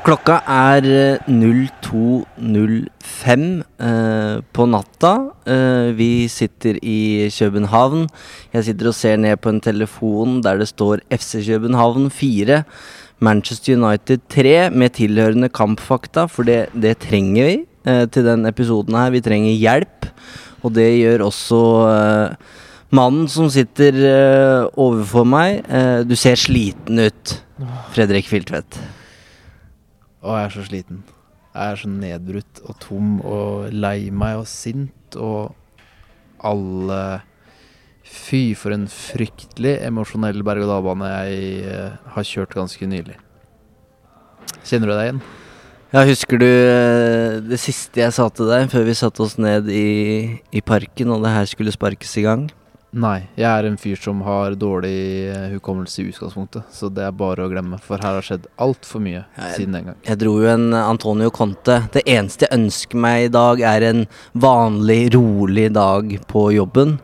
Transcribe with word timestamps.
Klokka 0.00 0.38
er 0.48 0.86
eh, 0.88 1.20
02.05 1.28 3.42
eh, 3.84 4.40
på 4.56 4.64
natta. 4.72 5.28
Eh, 5.44 5.92
vi 5.98 6.24
sitter 6.32 6.78
i 6.80 7.28
København. 7.28 8.06
Jeg 8.54 8.64
sitter 8.70 8.88
og 8.88 8.94
ser 8.96 9.20
ned 9.20 9.36
på 9.44 9.52
en 9.52 9.60
telefon 9.60 10.40
der 10.42 10.56
det 10.62 10.70
står 10.72 11.04
FC 11.12 11.44
København 11.46 12.10
4, 12.10 12.64
Manchester 13.20 13.76
United 13.76 14.18
3 14.32 14.70
med 14.72 14.90
tilhørende 14.96 15.52
kampfakta, 15.52 16.24
for 16.24 16.48
det, 16.48 16.72
det 16.72 16.96
trenger 17.04 17.44
vi 17.44 17.68
eh, 17.84 18.08
til 18.08 18.24
den 18.24 18.48
episoden 18.48 18.96
her. 18.96 19.12
Vi 19.12 19.20
trenger 19.20 19.52
hjelp, 19.52 20.08
og 20.64 20.72
det 20.74 20.96
gjør 20.96 21.28
også 21.28 21.60
eh, 21.92 22.32
mannen 22.94 23.28
som 23.30 23.48
sitter 23.52 23.96
uh, 24.02 24.66
overfor 24.80 25.26
meg. 25.28 25.62
uh, 25.70 26.02
du 26.06 26.16
ser 26.18 26.38
sliten 26.40 27.00
ut, 27.00 27.34
Fredrik 27.94 28.28
Filtvedt. 28.30 28.78
Å, 30.20 30.34
jeg 30.36 30.44
er 30.44 30.54
så 30.54 30.66
sliten. 30.66 31.00
Jeg 31.50 31.72
er 31.72 31.80
så 31.80 31.90
nedbrutt 31.90 32.60
og 32.62 32.76
tom 32.82 33.16
og 33.26 33.72
lei 33.74 34.10
meg 34.14 34.42
og 34.42 34.46
sint 34.50 35.18
og 35.18 35.56
alle 36.46 37.02
Fy, 38.10 38.56
for 38.58 38.74
en 38.74 38.88
fryktelig 38.90 39.76
emosjonell 39.86 40.40
berg-og-dal-bane 40.42 41.10
jeg 41.12 41.66
uh, 41.70 41.98
har 42.16 42.26
kjørt 42.26 42.56
ganske 42.58 42.88
nylig. 42.90 43.14
Kjenner 44.66 44.90
du 44.90 44.94
deg 44.96 45.04
igjen? 45.04 45.20
Ja, 45.90 46.02
husker 46.06 46.38
du 46.38 46.48
det 47.50 47.58
siste 47.58 48.02
jeg 48.02 48.14
sa 48.14 48.26
til 48.34 48.50
deg 48.50 48.66
før 48.70 48.84
vi 48.86 48.98
satte 48.98 49.22
oss 49.22 49.36
ned 49.42 49.70
i, 49.74 50.38
i 50.54 50.62
parken 50.62 51.10
og 51.14 51.22
det 51.22 51.32
her 51.34 51.46
skulle 51.50 51.74
sparkes 51.74 52.16
i 52.18 52.26
gang? 52.26 52.48
Nei, 52.92 53.28
jeg 53.38 53.46
er 53.46 53.66
en 53.68 53.76
fyr 53.78 53.94
som 54.02 54.18
har 54.26 54.56
dårlig 54.58 55.28
eh, 55.30 55.44
hukommelse 55.52 56.00
i 56.02 56.08
utgangspunktet, 56.10 56.64
så 56.74 56.88
det 56.90 57.04
er 57.06 57.12
bare 57.14 57.44
å 57.46 57.50
glemme, 57.52 57.78
for 57.78 58.02
her 58.02 58.16
har 58.18 58.26
skjedd 58.26 58.48
altfor 58.58 58.98
mye 59.04 59.20
jeg- 59.36 59.54
siden 59.60 59.76
den 59.76 59.84
gang. 59.84 59.96
Jeg 60.08 60.18
dro 60.18 60.32
jo 60.42 60.48
en 60.50 60.74
Antonio 60.74 61.30
Conte. 61.30 61.76
Det 61.94 62.02
eneste 62.04 62.48
jeg 62.48 62.58
ønsker 62.58 62.98
meg 62.98 63.28
i 63.28 63.28
dag, 63.28 63.60
er 63.60 63.86
en 63.92 64.02
vanlig, 64.34 65.12
rolig 65.14 65.68
dag 65.72 66.10
på 66.26 66.48
jobben. 66.56 66.98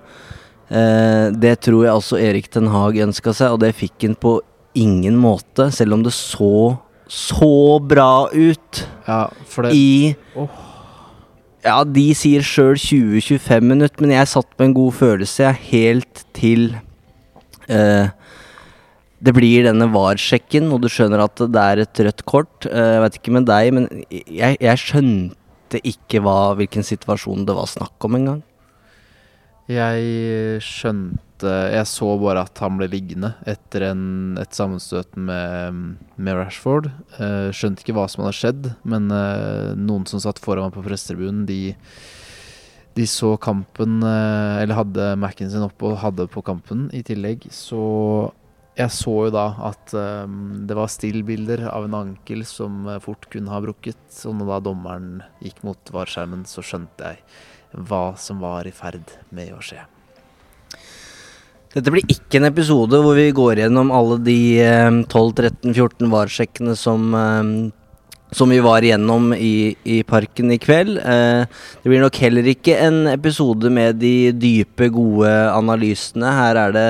Eh, 0.68 1.30
det 1.30 1.60
tror 1.62 1.84
jeg 1.86 1.94
også 1.94 2.18
Erik 2.18 2.50
Den 2.50 2.66
Haag 2.74 2.98
ønska 3.06 3.32
seg, 3.32 3.52
og 3.54 3.60
det 3.62 3.76
fikk 3.78 4.02
han 4.08 4.16
på 4.18 4.40
ingen 4.74 5.14
måte, 5.16 5.70
selv 5.72 5.94
om 5.94 6.02
det 6.02 6.12
så 6.12 6.80
så 7.08 7.78
bra 7.86 8.26
ut 8.34 8.80
Ja, 9.06 9.28
det 9.62 9.70
i 9.72 10.16
Åh. 10.34 10.48
Ja, 11.66 11.80
de 11.82 12.04
sier 12.14 12.44
sjøl 12.46 12.76
20-25 12.78 13.64
minutter, 13.66 14.04
men 14.04 14.14
jeg 14.14 14.30
satt 14.30 14.52
med 14.54 14.68
en 14.68 14.76
god 14.76 14.94
følelse 14.94 15.50
helt 15.66 16.22
til 16.36 16.76
eh, 17.66 18.12
det 19.26 19.34
blir 19.34 19.64
denne 19.66 19.88
VAR-sjekken, 19.90 20.68
og 20.70 20.84
du 20.84 20.88
skjønner 20.92 21.24
at 21.24 21.42
det 21.42 21.64
er 21.64 21.82
et 21.82 22.02
rødt 22.06 22.22
kort. 22.28 22.68
Eh, 22.70 22.92
jeg 22.94 23.02
vet 23.02 23.18
ikke 23.18 23.34
med 23.34 23.48
deg, 23.50 23.72
men 23.74 23.88
jeg, 24.12 24.60
jeg 24.62 24.82
skjønte 24.84 25.82
ikke 25.90 26.22
hva, 26.22 26.54
hvilken 26.60 26.86
situasjon 26.86 27.48
det 27.48 27.56
var 27.58 27.70
snakk 27.72 28.06
om 28.06 28.20
engang. 28.20 28.42
Jeg 29.66 30.62
skjønte 30.62 31.25
Jeg 31.44 31.88
så 31.90 32.08
bare 32.20 32.44
at 32.46 32.60
han 32.62 32.78
ble 32.78 32.88
liggende 32.92 33.32
etter 33.48 33.90
en, 33.90 34.04
et 34.40 34.56
sammenstøt 34.56 35.18
med, 35.18 35.96
med 36.16 36.38
Rashford. 36.38 36.88
Eh, 37.20 37.50
skjønte 37.52 37.84
ikke 37.84 37.96
hva 37.98 38.06
som 38.08 38.24
hadde 38.24 38.38
skjedd, 38.38 38.70
men 38.88 39.10
eh, 39.12 39.74
noen 39.76 40.06
som 40.08 40.22
satt 40.22 40.40
foran 40.42 40.70
meg 40.70 40.76
på 40.78 40.84
pressetribunen, 40.86 41.44
de, 41.48 41.76
de 42.96 43.06
så 43.10 43.34
kampen 43.36 44.00
eh, 44.06 44.62
Eller 44.62 44.78
hadde 44.78 45.12
Mac-en 45.20 45.52
sin 45.52 45.66
oppe 45.66 45.90
og 45.90 46.00
hadde 46.04 46.28
på 46.32 46.44
kampen 46.46 46.86
i 46.96 47.02
tillegg. 47.06 47.48
Så 47.52 47.82
jeg 48.76 48.92
så 48.92 49.12
jo 49.26 49.32
da 49.32 49.46
at 49.70 49.92
eh, 49.96 50.38
det 50.68 50.76
var 50.76 50.92
stillbilder 50.92 51.66
av 51.70 51.88
en 51.88 51.98
ankel 52.02 52.44
som 52.48 52.84
eh, 52.90 53.00
fort 53.04 53.28
kunne 53.32 53.52
ha 53.52 53.60
brukket. 53.64 54.04
Og 54.28 54.36
når 54.36 54.52
da 54.52 54.62
dommeren 54.68 55.12
gikk 55.44 55.62
mot 55.64 55.92
VAR-skjermen, 55.92 56.44
så 56.48 56.64
skjønte 56.64 57.12
jeg 57.12 57.84
hva 57.88 58.10
som 58.20 58.40
var 58.44 58.68
i 58.68 58.74
ferd 58.76 59.16
med 59.36 59.52
å 59.56 59.62
skje. 59.64 59.84
Dette 61.76 61.92
blir 61.92 62.06
ikke 62.08 62.40
en 62.40 62.48
episode 62.48 62.98
hvor 63.04 63.18
vi 63.18 63.28
går 63.36 63.60
gjennom 63.60 63.90
alle 63.92 64.16
de 64.24 64.38
eh, 64.64 65.02
12-13-14 65.12 66.08
VAR-sjekkene 66.12 66.76
som 66.78 67.10
eh, 67.12 67.50
som 68.34 68.50
vi 68.50 68.58
var 68.58 68.82
igjennom 68.82 69.30
i, 69.36 69.76
i 69.84 70.00
parken 70.02 70.50
i 70.50 70.58
kveld. 70.58 70.98
Eh, 70.98 71.44
det 71.82 71.90
blir 71.90 72.02
nok 72.02 72.18
heller 72.24 72.48
ikke 72.50 72.78
en 72.82 73.06
episode 73.12 73.70
med 73.72 74.00
de 74.02 74.32
dype, 74.34 74.88
gode 74.92 75.30
analysene. 75.52 76.32
Her 76.34 76.60
er 76.64 76.74
det 76.74 76.88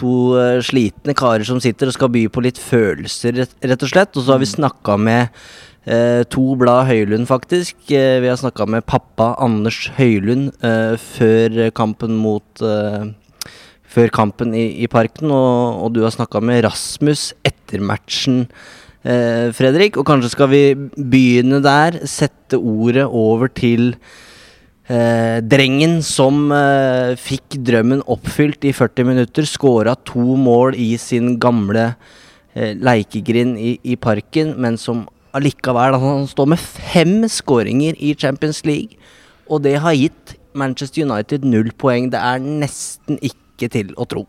to 0.00 0.12
eh, 0.40 0.58
slitne 0.64 1.16
karer 1.16 1.46
som 1.48 1.62
sitter 1.62 1.90
og 1.90 1.96
skal 1.96 2.12
by 2.12 2.26
på 2.32 2.44
litt 2.44 2.60
følelser, 2.60 3.38
rett, 3.40 3.56
rett 3.64 3.86
og 3.86 3.92
slett. 3.94 4.14
Og 4.16 4.26
så 4.26 4.36
har 4.36 4.42
vi 4.42 4.50
snakka 4.50 4.98
med 5.00 5.40
eh, 5.86 6.22
to 6.28 6.44
blad 6.60 6.90
Høylund, 6.90 7.28
faktisk. 7.30 7.78
Eh, 7.88 8.18
vi 8.20 8.30
har 8.30 8.38
snakka 8.40 8.68
med 8.68 8.86
pappa 8.90 9.32
Anders 9.40 9.86
Høylund 9.96 10.52
eh, 10.66 10.94
før 11.00 11.62
kampen 11.76 12.20
mot 12.20 12.66
eh, 12.66 13.10
før 13.90 14.12
kampen 14.14 14.54
i, 14.54 14.66
i 14.84 14.88
parken, 14.90 15.32
og, 15.34 15.84
og 15.84 15.94
du 15.96 16.04
har 16.04 16.14
snakka 16.14 16.42
med 16.44 16.62
Rasmus 16.66 17.30
etter 17.46 17.82
matchen, 17.82 18.44
eh, 19.02 19.50
Fredrik. 19.56 19.98
Og 19.98 20.06
kanskje 20.08 20.32
skal 20.36 20.50
vi 20.52 20.64
begynne 20.94 21.62
der, 21.64 22.02
sette 22.10 22.58
ordet 22.60 23.06
over 23.06 23.50
til 23.50 23.94
eh, 24.86 25.38
drengen 25.42 26.00
som 26.06 26.48
eh, 26.54 27.16
fikk 27.18 27.58
drømmen 27.66 28.04
oppfylt 28.10 28.66
i 28.68 28.74
40 28.76 29.10
minutter. 29.10 29.48
Skåra 29.48 29.96
to 30.06 30.36
mål 30.38 30.78
i 30.78 30.92
sin 31.00 31.34
gamle 31.42 31.90
eh, 32.54 32.76
leikegrind 32.78 33.58
i, 33.58 33.74
i 33.82 33.98
parken, 33.98 34.54
men 34.60 34.78
som 34.78 35.08
allikevel 35.36 35.94
Han 36.02 36.26
står 36.26 36.48
med 36.50 36.58
fem 36.58 37.28
skåringer 37.30 37.98
i 38.02 38.16
Champions 38.18 38.64
League, 38.66 38.98
og 39.50 39.62
det 39.62 39.76
har 39.82 39.94
gitt 39.94 40.36
Manchester 40.54 41.06
United 41.06 41.46
null 41.46 41.70
poeng. 41.78 42.10
Det 42.10 42.18
er 42.18 42.42
nesten 42.42 43.18
ikke 43.22 43.38
til 43.68 43.92
å 44.00 44.06
tro. 44.08 44.24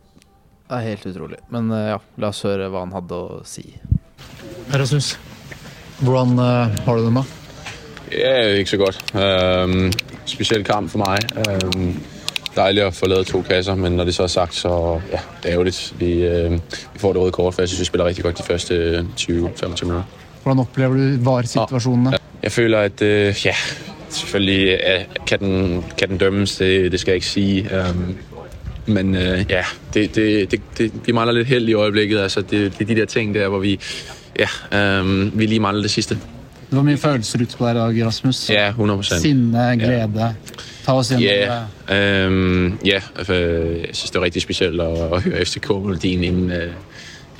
Det 0.71 0.77
er 0.77 0.87
helt 0.93 1.05
utrolig. 1.09 1.37
Men 1.51 1.71
eh, 1.75 1.89
ja, 1.93 1.97
la 2.23 2.29
oss 2.31 2.45
høre 2.47 2.69
hva 2.71 2.85
han 2.85 2.93
hadde 2.95 3.17
å 3.17 3.41
si. 3.47 3.65
Rasmus, 4.71 5.17
hvordan 5.99 6.39
eh, 6.39 6.79
har 6.85 6.97
du 6.97 7.03
det 7.07 7.13
med? 7.17 7.37
Ja, 8.11 8.31
ikke 8.59 8.73
så 8.73 8.79
godt. 8.79 9.11
Um, 9.15 9.91
spesiell 10.27 10.63
kamp 10.67 10.91
for 10.91 11.03
meg. 11.03 11.27
Um, 11.47 11.93
deilig 12.55 12.85
å 12.87 12.93
få 12.95 13.07
lavet 13.11 13.31
to 13.31 13.39
kasser, 13.47 13.75
men 13.79 13.95
når 13.99 14.09
det 14.09 14.15
så 14.15 14.25
er 14.25 14.33
sagt, 14.33 14.55
så 14.59 14.73
ja, 15.11 15.21
det 15.43 15.51
er 15.51 15.57
ærgerligt. 15.57 15.93
Vi, 15.99 16.11
uh, 16.23 16.57
vi 16.95 17.03
får 17.03 17.15
det 17.15 17.23
røde 17.23 17.35
kort, 17.35 17.55
for 17.55 17.63
jeg 17.63 17.71
syns 17.71 17.85
vi 17.85 17.91
spiller 17.91 18.11
riktig 18.11 18.25
godt 18.27 18.39
de 18.39 18.47
første 18.47 18.81
20-25 19.15 19.87
minutter. 19.87 20.19
Hvordan 20.41 20.65
opplever 20.65 20.99
du 20.99 21.23
VAR-situasjonene? 21.23 22.19
Jeg 22.41 22.51
føler, 22.51 22.89
at 22.91 23.03
uh, 23.03 23.45
ja, 23.45 23.55
selvfølgelig 24.09 24.61
ja, 24.67 24.97
kan, 25.27 25.39
den, 25.39 25.83
kan 25.97 26.15
den 26.15 26.17
dømmes, 26.17 26.57
det, 26.63 26.91
det 26.91 26.99
skal 26.99 27.11
jeg 27.11 27.23
ikke 27.23 27.33
si. 27.33 27.47
Øhm, 27.71 28.15
men 28.85 29.15
øh, 29.15 29.45
ja, 29.49 29.63
det, 29.93 30.15
det, 30.15 30.51
det, 30.51 30.61
det, 30.77 30.91
vi 31.05 31.11
mangler 31.11 31.33
lidt 31.33 31.47
held 31.47 31.69
i 31.69 31.73
øjeblikket. 31.73 32.19
Altså, 32.19 32.41
det, 32.41 32.51
det 32.51 32.81
er 32.81 32.85
de 32.85 32.95
der 32.95 33.05
ting 33.05 33.33
der, 33.35 33.47
hvor 33.47 33.59
vi, 33.59 33.79
ja, 34.39 34.79
øh, 34.99 35.39
vi 35.39 35.45
lige 35.45 35.59
mangler 35.59 35.81
det 35.81 35.91
sidste. 35.91 36.15
Det 36.69 36.77
var 36.77 36.83
mye 36.83 36.97
følelser 36.97 37.41
ute 37.41 37.57
på 37.57 37.65
deg 37.67 37.75
i 37.75 37.77
dag, 37.99 38.05
Rasmus. 38.07 38.49
Ja, 38.49 38.71
100%. 38.71 39.19
Sinne, 39.19 39.77
glede. 39.79 40.35
Ta 40.85 40.93
oss 40.93 41.09
gjennom 41.09 41.25
Ja, 41.27 41.95
det. 41.95 42.25
øhm, 42.25 42.77
ja 42.85 43.01
altså, 43.17 43.33
jeg 43.33 43.89
synes, 43.93 44.11
det 44.11 44.19
var 44.19 44.25
riktig 44.25 44.41
specielt 44.41 44.79
å, 44.81 44.87
å 45.11 45.19
høre 45.19 45.43
FCK-melodien 45.45 46.23
inden, 46.23 46.51
øh, 46.51 46.71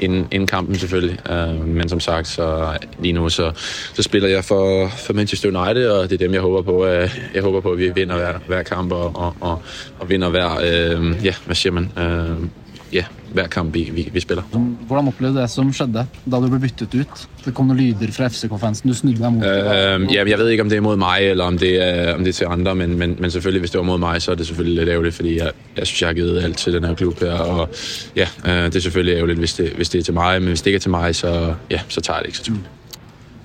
inden, 0.01 0.27
inden 0.31 0.48
kampen 0.48 0.75
selvfølgelig. 0.75 1.18
Uh, 1.30 1.68
men 1.68 1.89
som 1.89 2.00
sagt, 2.00 2.27
så 2.27 2.77
lige 3.00 3.13
nu 3.13 3.30
så, 3.30 3.51
så 3.94 4.03
spiller 4.03 4.30
jeg 4.30 4.45
for, 4.45 4.88
for 4.88 5.13
Manchester 5.13 5.62
United, 5.62 5.89
og 5.89 6.09
det 6.09 6.21
er 6.21 6.25
dem, 6.25 6.33
jeg 6.33 6.42
håber 6.42 6.62
på. 6.62 6.83
Uh, 6.83 7.09
jeg 7.33 7.42
håber 7.42 7.62
på, 7.62 7.71
at 7.71 7.77
vi 7.77 7.89
vinder 7.95 8.15
hver, 8.15 8.33
hver 8.48 8.63
kamp 8.63 8.92
og, 8.92 9.15
og, 9.15 9.36
og, 9.42 9.62
og 10.00 10.09
vinder 10.09 10.30
hver, 10.30 10.98
uh, 10.98 11.25
ja, 11.25 11.33
hvad 11.45 11.56
siger 11.56 11.74
man, 11.74 11.92
uh, 11.98 12.48
ja, 12.92 13.06
hver 13.32 13.48
kamp 13.52 13.74
vi, 13.76 13.86
vi, 13.96 14.04
vi 14.12 14.22
spiller. 14.24 14.44
Hvordan 14.52 15.08
opplevde 15.12 15.38
du 15.38 15.42
det 15.42 15.48
som 15.52 15.70
skjedde 15.74 16.04
da 16.04 16.40
du 16.44 16.48
ble 16.52 16.60
byttet 16.60 16.96
ut? 16.98 17.22
Det 17.46 17.54
kom 17.56 17.70
noen 17.70 17.80
lyder 17.80 18.12
fra 18.16 18.28
FCK-fansen. 18.32 18.92
Du 18.92 18.98
snudde 18.98 19.22
deg 19.24 19.36
mot 19.36 19.46
Øhm, 19.48 20.08
ja, 20.12 20.26
jeg 20.28 20.40
vet 20.40 20.52
ikke, 20.54 20.66
om 20.66 20.72
det 20.72 20.80
er 20.80 20.84
mot 20.86 21.00
meg 21.00 21.30
eller 21.32 21.54
om 21.54 21.60
det 21.60 21.72
er, 21.82 22.12
om 22.16 22.26
det 22.26 22.34
er 22.34 22.38
til 22.42 22.52
andre, 22.52 22.76
men, 22.76 22.98
men, 23.00 23.16
men 23.20 23.32
selvfølgelig, 23.32 23.64
hvis 23.66 23.74
det 23.76 23.80
var 23.80 23.88
mot 23.88 24.02
meg, 24.02 24.20
så 24.24 24.34
er 24.34 24.42
det 24.42 24.48
selvfølgelig 24.50 24.78
litt 24.80 24.94
ærgerlig, 24.96 25.14
fordi 25.14 25.38
jeg, 25.38 25.56
jeg 25.78 25.88
synes, 25.88 26.02
jeg 26.02 26.10
har 26.10 26.20
gitt 26.20 26.44
alt 26.50 26.62
til 26.66 26.78
denne 26.78 26.94
klubben. 26.96 27.32
her, 27.32 27.40
og 27.40 27.70
ja, 28.16 28.28
øh, 28.46 28.66
det 28.68 28.76
er 28.76 28.86
selvfølgelig 28.88 29.16
ærgerlig 29.16 29.38
hvis 29.46 29.54
det, 29.60 29.72
hvis 29.80 29.90
det 29.90 30.00
er 30.00 30.10
til 30.10 30.20
meg, 30.20 30.42
men 30.42 30.56
hvis 30.56 30.62
det 30.62 30.74
ikke 30.74 30.84
er 30.84 30.88
til 30.88 30.96
meg, 30.98 31.16
så, 31.16 31.34
ja, 31.72 31.82
så 31.88 32.02
tager 32.02 32.20
jeg 32.20 32.24
det 32.24 32.34
ikke 32.34 32.44
så 32.44 32.50
tungt. 32.52 32.70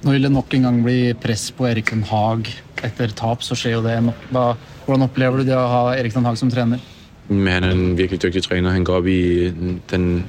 Nå 0.02 0.12
vil 0.14 0.26
det 0.26 0.32
nok 0.32 0.54
en 0.54 0.66
gang 0.68 0.82
bli 0.84 0.98
press 1.18 1.48
på 1.54 1.66
Erik 1.66 1.90
Den 1.90 2.04
Haag 2.06 2.50
etter 2.84 3.14
tap, 3.16 3.42
så 3.42 3.56
skjer 3.58 3.78
jo 3.78 3.86
det. 3.86 3.96
Hva, 4.34 4.52
hvordan 4.84 5.06
opplever 5.08 5.40
du 5.40 5.48
det 5.48 5.56
å 5.56 5.66
ha 5.70 5.80
Erik 5.96 6.14
Den 6.14 6.26
Haag 6.28 6.38
som 6.38 6.50
trener? 6.52 6.82
Men 7.28 7.48
han 7.48 7.64
er 7.64 7.70
en 7.70 7.98
virkelig 7.98 8.22
dygtig 8.22 8.42
træner. 8.42 8.70
Han 8.70 8.84
går 8.84 8.94
op 8.94 9.06
i 9.06 9.50
den, 9.90 10.26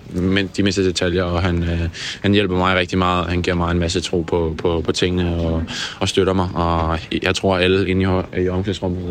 de 0.58 0.64
mindste 0.64 0.86
detaljer, 0.86 1.24
og 1.24 1.42
han, 1.42 1.64
øh, 1.64 1.90
han 2.22 2.34
hjælper 2.34 2.58
mig 2.58 2.76
rigtig 2.76 2.98
meget. 2.98 3.26
Han 3.26 3.42
giver 3.42 3.56
mig 3.56 3.72
en 3.72 3.80
masse 3.80 4.02
tro 4.02 4.22
på, 4.22 4.56
på, 4.58 4.82
på 4.86 4.92
tingene 4.92 5.36
og, 5.36 5.64
og 6.00 6.10
støtter 6.10 6.34
mig. 6.34 6.50
Og 6.54 7.00
jeg 7.24 7.36
tror, 7.36 7.58
alle 7.58 7.90
inde 7.90 8.24
i, 8.38 8.42
i 8.42 8.48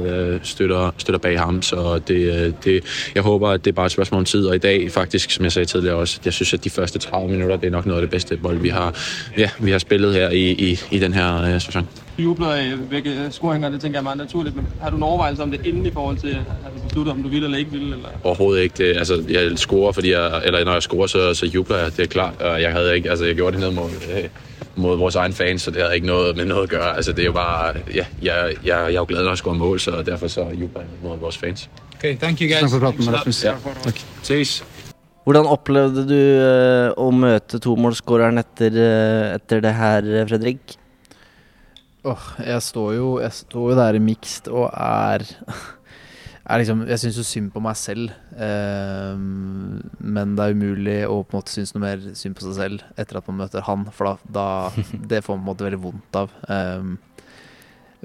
øh, 0.06 0.40
støtter, 0.42 0.94
støtter 0.98 1.18
bag 1.18 1.40
ham. 1.40 1.62
Så 1.62 2.00
det, 2.08 2.44
øh, 2.46 2.52
det, 2.64 2.84
jeg 3.14 3.22
håber, 3.22 3.48
at 3.48 3.64
det 3.64 3.70
er 3.70 3.74
bare 3.74 3.86
et 3.86 3.92
spørgsmål 3.92 4.18
om 4.18 4.24
tid. 4.24 4.46
Og 4.46 4.54
i 4.54 4.58
dag, 4.58 4.90
faktisk, 4.90 5.30
som 5.30 5.44
jeg 5.44 5.52
sagde 5.52 5.66
tidligere 5.66 5.96
også, 5.96 6.20
jeg 6.24 6.32
synes, 6.32 6.54
at 6.54 6.64
de 6.64 6.70
første 6.70 6.98
30 6.98 7.30
minutter, 7.30 7.56
det 7.56 7.66
er 7.66 7.70
nok 7.70 7.86
noget 7.86 8.00
af 8.00 8.02
det 8.02 8.10
bedste 8.10 8.36
bold, 8.36 8.58
vi 8.58 8.68
har, 8.68 8.94
ja, 9.38 9.50
har 9.70 9.78
spillet 9.78 10.14
her 10.14 10.30
i, 10.30 10.50
i, 10.50 10.80
i 10.90 10.98
den 10.98 11.14
her 11.14 11.54
øh. 11.54 12.05
Jubler 12.18 12.48
af 12.48 12.72
begge 12.90 13.30
scoringer, 13.30 13.68
det 13.68 13.80
tænker 13.80 13.96
jeg 13.96 14.00
er 14.00 14.02
meget 14.02 14.18
naturligt, 14.18 14.56
men 14.56 14.66
har 14.80 14.90
du 14.90 14.96
en 14.96 15.02
overvejelse 15.02 15.42
om 15.42 15.50
det 15.50 15.66
inden 15.66 15.86
i 15.86 15.90
forhold 15.90 16.16
til, 16.16 16.28
at 16.28 16.72
du 16.76 16.82
beslutter, 16.82 17.12
om 17.12 17.22
du 17.22 17.28
vil 17.28 17.44
eller 17.44 17.58
ikke 17.58 17.70
vil? 17.70 17.82
Eller? 17.82 18.08
Overhovedet 18.24 18.62
ikke. 18.62 18.74
Det, 18.78 18.96
altså, 18.96 19.24
jeg 19.28 19.58
scorer, 19.58 19.92
fordi 19.92 20.12
jeg, 20.12 20.42
eller 20.44 20.64
når 20.64 20.72
jeg 20.72 20.82
scorer, 20.82 21.06
så, 21.06 21.34
så 21.34 21.46
jubler 21.46 21.76
jeg. 21.76 21.96
Det 21.96 22.02
er 22.02 22.06
klart. 22.06 22.42
Og 22.42 22.62
jeg 22.62 22.72
havde 22.72 22.96
ikke, 22.96 23.10
altså, 23.10 23.24
jeg 23.24 23.34
gjorde 23.34 23.52
det 23.56 23.60
ned 23.60 23.70
mod, 23.70 23.90
øh, 24.16 24.24
mod 24.76 24.98
vores 24.98 25.14
egen 25.14 25.32
fans, 25.32 25.62
så 25.62 25.70
det 25.70 25.82
havde 25.82 25.94
ikke 25.94 26.06
noget 26.06 26.36
med 26.36 26.44
noget 26.44 26.62
at 26.62 26.68
gøre. 26.68 26.96
Altså, 26.96 27.12
det 27.12 27.20
er 27.20 27.26
jo 27.26 27.32
bare, 27.32 27.74
ja, 27.94 27.94
jeg, 27.94 28.06
jeg, 28.22 28.54
jeg 28.64 28.88
er 28.88 28.92
jo 28.92 29.06
glad, 29.08 29.22
når 29.22 29.30
jeg 29.30 29.38
scorer 29.38 29.54
mål, 29.54 29.80
så 29.80 30.02
derfor 30.02 30.28
så 30.28 30.40
jubler 30.40 30.80
jeg 30.80 30.88
mod 31.02 31.18
vores 31.18 31.38
fans. 31.38 31.70
Okay, 31.96 32.16
thank 32.16 32.40
you 32.40 32.48
guys. 32.48 32.60
Takk 32.60 32.70
for 32.70 32.78
praten, 32.78 33.14
Rasmus. 33.14 33.44
Ja. 33.44 33.52
Ses. 34.22 34.64
Hvordan 35.24 35.46
opplevde 35.46 36.04
du 36.06 36.14
eh, 36.14 36.90
å 36.94 37.10
møte 37.10 37.58
tomålsskåreren 37.58 38.38
etter, 38.38 38.76
eh, 38.78 39.34
etter 39.34 39.62
det 39.64 39.72
her, 39.74 40.10
Fredrik? 40.28 40.76
Åh, 42.06 42.26
jeg 42.46 42.62
står 42.62 42.92
jo 42.96 43.06
Jeg 43.22 43.32
står 43.34 43.72
jo 43.72 43.78
der 43.78 43.96
i 43.98 44.02
mixed 44.02 44.46
og 44.52 44.68
er, 44.72 45.24
er 46.46 46.60
liksom 46.62 46.84
Jeg 46.86 47.00
syns 47.02 47.18
jo 47.18 47.24
synd 47.26 47.48
på 47.54 47.62
meg 47.64 47.76
selv. 47.80 48.12
ehm, 48.38 49.80
men 49.98 50.36
det 50.38 50.44
er 50.46 50.54
umulig 50.54 50.98
å 51.08 51.22
på 51.26 51.34
en 51.34 51.40
måte 51.40 51.54
synes 51.56 51.74
noe 51.74 51.82
mer 51.86 52.04
synd 52.14 52.36
på 52.38 52.46
seg 52.46 52.54
selv 52.60 52.84
etter 53.00 53.18
at 53.18 53.26
man 53.30 53.40
møter 53.42 53.64
han, 53.66 53.86
for 53.96 54.12
da, 54.12 54.14
da 54.38 54.46
Det 55.10 55.22
får 55.26 55.34
man 55.36 55.42
på 55.42 55.46
en 55.46 55.50
måte 55.50 55.66
veldig 55.66 55.82
vondt 55.82 56.20
av. 56.22 56.34
Ehm, 56.52 56.96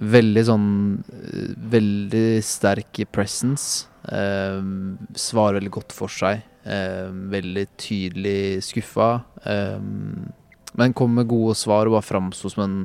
veldig 0.02 0.44
sånn 0.48 0.68
eh, 1.14 1.54
Veldig 1.78 2.26
sterk 2.48 3.04
presence. 3.14 3.86
ehm, 4.10 4.98
svarer 5.14 5.60
veldig 5.60 5.76
godt 5.78 5.94
for 5.94 6.10
seg. 6.10 6.42
ehm, 6.66 7.28
veldig 7.34 7.68
tydelig 7.78 8.64
skuffa. 8.66 9.12
ehm, 9.46 10.32
men 10.80 10.94
kom 10.96 11.14
med 11.14 11.28
gode 11.28 11.54
svar 11.60 11.86
og 11.90 11.98
bare 12.00 12.08
framsto 12.08 12.50
som 12.50 12.64
en 12.64 12.78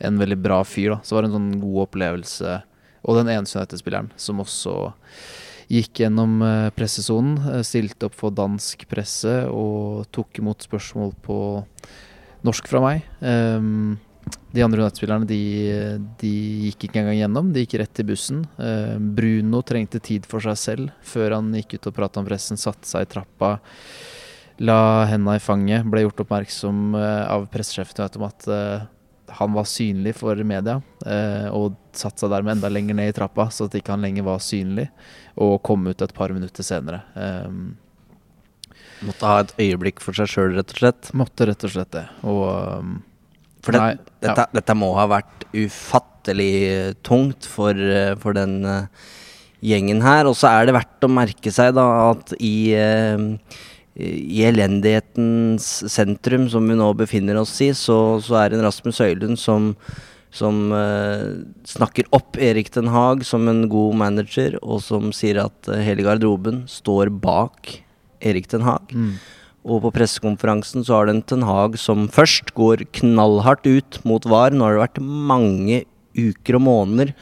en 0.00 0.18
veldig 0.20 0.38
bra 0.42 0.62
fyr. 0.64 0.94
da 0.94 1.00
Så 1.02 1.14
det 1.14 1.18
var 1.18 1.28
en 1.28 1.36
sånn 1.36 1.52
god 1.60 1.84
opplevelse. 1.88 2.56
Og 3.08 3.20
den 3.20 3.30
eneste 3.32 3.58
United-spilleren 3.60 4.10
som 4.20 4.42
også 4.42 4.74
gikk 5.68 6.02
gjennom 6.02 6.40
eh, 6.42 6.70
pressesonen. 6.76 7.38
eh, 7.52 7.62
Stilte 7.66 8.08
opp 8.08 8.16
for 8.18 8.34
dansk 8.34 8.86
presse 8.90 9.40
og 9.52 10.08
tok 10.14 10.40
imot 10.42 10.64
spørsmål 10.66 11.14
på 11.24 11.38
norsk 12.46 12.68
fra 12.70 12.82
meg. 12.84 13.08
Um, 13.20 13.98
de 14.52 14.62
andre 14.64 14.82
United-spillerne 14.82 15.28
de, 15.28 15.40
de 16.20 16.32
gikk 16.68 16.88
ikke 16.88 17.02
engang 17.02 17.18
gjennom. 17.20 17.50
De 17.52 17.64
gikk 17.64 17.78
rett 17.82 17.92
til 17.96 18.08
bussen. 18.08 18.44
Eh, 18.60 18.96
Bruno 18.96 19.62
trengte 19.66 20.00
tid 20.04 20.28
for 20.28 20.44
seg 20.44 20.60
selv 20.60 20.92
før 21.04 21.36
han 21.38 21.52
gikk 21.56 21.76
ut 21.76 21.90
og 21.90 21.96
prata 21.96 22.22
om 22.22 22.28
pressen. 22.28 22.60
Satte 22.60 22.88
seg 22.88 23.04
i 23.04 23.10
trappa. 23.12 23.56
La 24.64 24.80
henda 25.08 25.36
i 25.38 25.42
fanget. 25.42 25.86
Ble 25.88 26.04
gjort 26.06 26.24
oppmerksom 26.24 26.96
eh, 26.98 27.24
av 27.28 27.48
pressesjefen 27.52 28.20
om 28.20 28.28
at 28.28 28.48
han 29.38 29.52
var 29.56 29.66
synlig 29.68 30.14
for 30.18 30.38
media, 30.46 30.78
eh, 31.06 31.48
og 31.54 31.76
satte 31.96 32.24
seg 32.24 32.32
dermed 32.32 32.56
enda 32.56 32.70
lenger 32.72 32.96
ned 32.98 33.10
i 33.12 33.16
trappa, 33.16 33.48
så 33.54 33.66
at 33.68 33.76
ikke 33.78 33.94
han 33.94 34.04
lenger 34.06 34.26
var 34.26 34.40
synlig, 34.44 34.88
og 35.38 35.60
kom 35.66 35.86
ut 35.88 36.02
et 36.04 36.14
par 36.16 36.32
minutter 36.34 36.66
senere. 36.66 37.02
Eh, 37.16 37.52
Måtte 39.06 39.28
ha 39.30 39.42
et 39.44 39.52
øyeblikk 39.62 40.00
for 40.02 40.16
seg 40.18 40.26
sjøl, 40.32 40.56
rett 40.56 40.72
og 40.74 40.80
slett. 40.80 41.12
måtte 41.14 41.46
rett 41.46 41.62
og 41.68 41.70
slett 41.70 41.92
det. 41.94 42.04
Og 42.26 42.42
um, 42.80 42.96
For 43.62 43.74
det, 43.76 43.82
Nei, 43.84 43.92
dette, 44.24 44.46
dette 44.58 44.74
må 44.74 44.88
ha 44.96 45.04
vært 45.10 45.46
ufattelig 45.54 46.52
eh, 46.66 46.92
tungt 47.06 47.46
for, 47.46 47.78
eh, 47.78 48.16
for 48.18 48.34
den 48.34 48.56
eh, 48.66 49.06
gjengen 49.70 50.02
her. 50.02 50.26
Og 50.26 50.34
så 50.38 50.50
er 50.50 50.66
det 50.66 50.74
verdt 50.74 51.06
å 51.06 51.12
merke 51.14 51.52
seg 51.54 51.76
da 51.78 51.86
at 52.08 52.34
i, 52.42 52.74
eh, 52.74 53.22
i 53.98 54.44
elendighetens 54.46 55.66
sentrum, 55.90 56.46
som 56.50 56.68
vi 56.70 56.76
nå 56.78 56.92
befinner 56.98 57.40
oss 57.40 57.56
i, 57.64 57.72
så, 57.74 58.18
så 58.22 58.38
er 58.38 58.52
det 58.52 58.60
en 58.60 58.68
Rasmus 58.68 59.02
Høylund 59.02 59.40
som 59.40 59.74
som 60.34 60.72
uh, 60.76 61.40
snakker 61.64 62.04
opp 62.12 62.36
Erik 62.36 62.68
Den 62.74 62.90
Haag 62.92 63.22
som 63.24 63.48
en 63.48 63.62
god 63.72 63.96
manager, 63.96 64.58
og 64.60 64.82
som 64.84 65.08
sier 65.16 65.40
at 65.40 65.70
uh, 65.70 65.78
hele 65.80 66.04
garderoben 66.04 66.66
står 66.68 67.08
bak 67.08 67.78
Erik 68.20 68.50
Den 68.52 68.66
Haag. 68.66 68.92
mm, 68.92 69.14
Og 69.64 69.82
på 69.86 69.94
pressekonferansen 69.96 70.84
så 70.84 70.98
har 70.98 71.08
det 71.08 71.16
en 71.16 71.24
Ten 71.32 71.48
Hag 71.48 71.78
som 71.80 72.10
først 72.12 72.52
går 72.58 72.84
knallhardt 73.00 73.66
ut 73.66 74.00
mot 74.04 74.24
VAR. 74.28 74.52
Nå 74.52 74.64
har 74.66 74.76
det 74.76 74.84
vært 74.84 75.02
mange 75.02 75.82
uker 76.18 76.58
og 76.60 76.66
måneder 76.66 77.14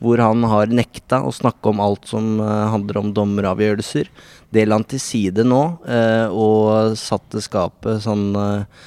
hvor 0.00 0.20
han 0.22 0.44
har 0.48 0.70
nekta 0.72 1.20
å 1.24 1.32
snakke 1.34 1.72
om 1.72 1.80
alt 1.84 2.08
som 2.08 2.38
eh, 2.40 2.68
handler 2.72 3.02
om 3.02 3.10
dommeravgjørelser. 3.16 4.08
Det 4.50 4.66
la 4.66 4.78
han 4.78 4.86
til 4.88 5.02
side 5.02 5.44
nå, 5.46 5.62
eh, 5.86 6.26
og 6.30 6.96
satte 6.98 7.42
skapet 7.42 8.02
sånn 8.02 8.28
eh, 8.34 8.86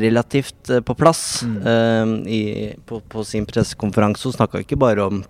relativt 0.00 0.70
eh, 0.70 0.82
på 0.84 0.96
plass. 0.98 1.42
eh, 1.42 2.16
i, 2.28 2.40
på, 2.86 3.00
på 3.00 3.24
sin 3.24 3.48
pressekonferanse 3.48 4.28
og 4.28 4.36
snakka 4.36 4.64
ikke 4.64 4.80
bare 4.80 5.06
om 5.08 5.22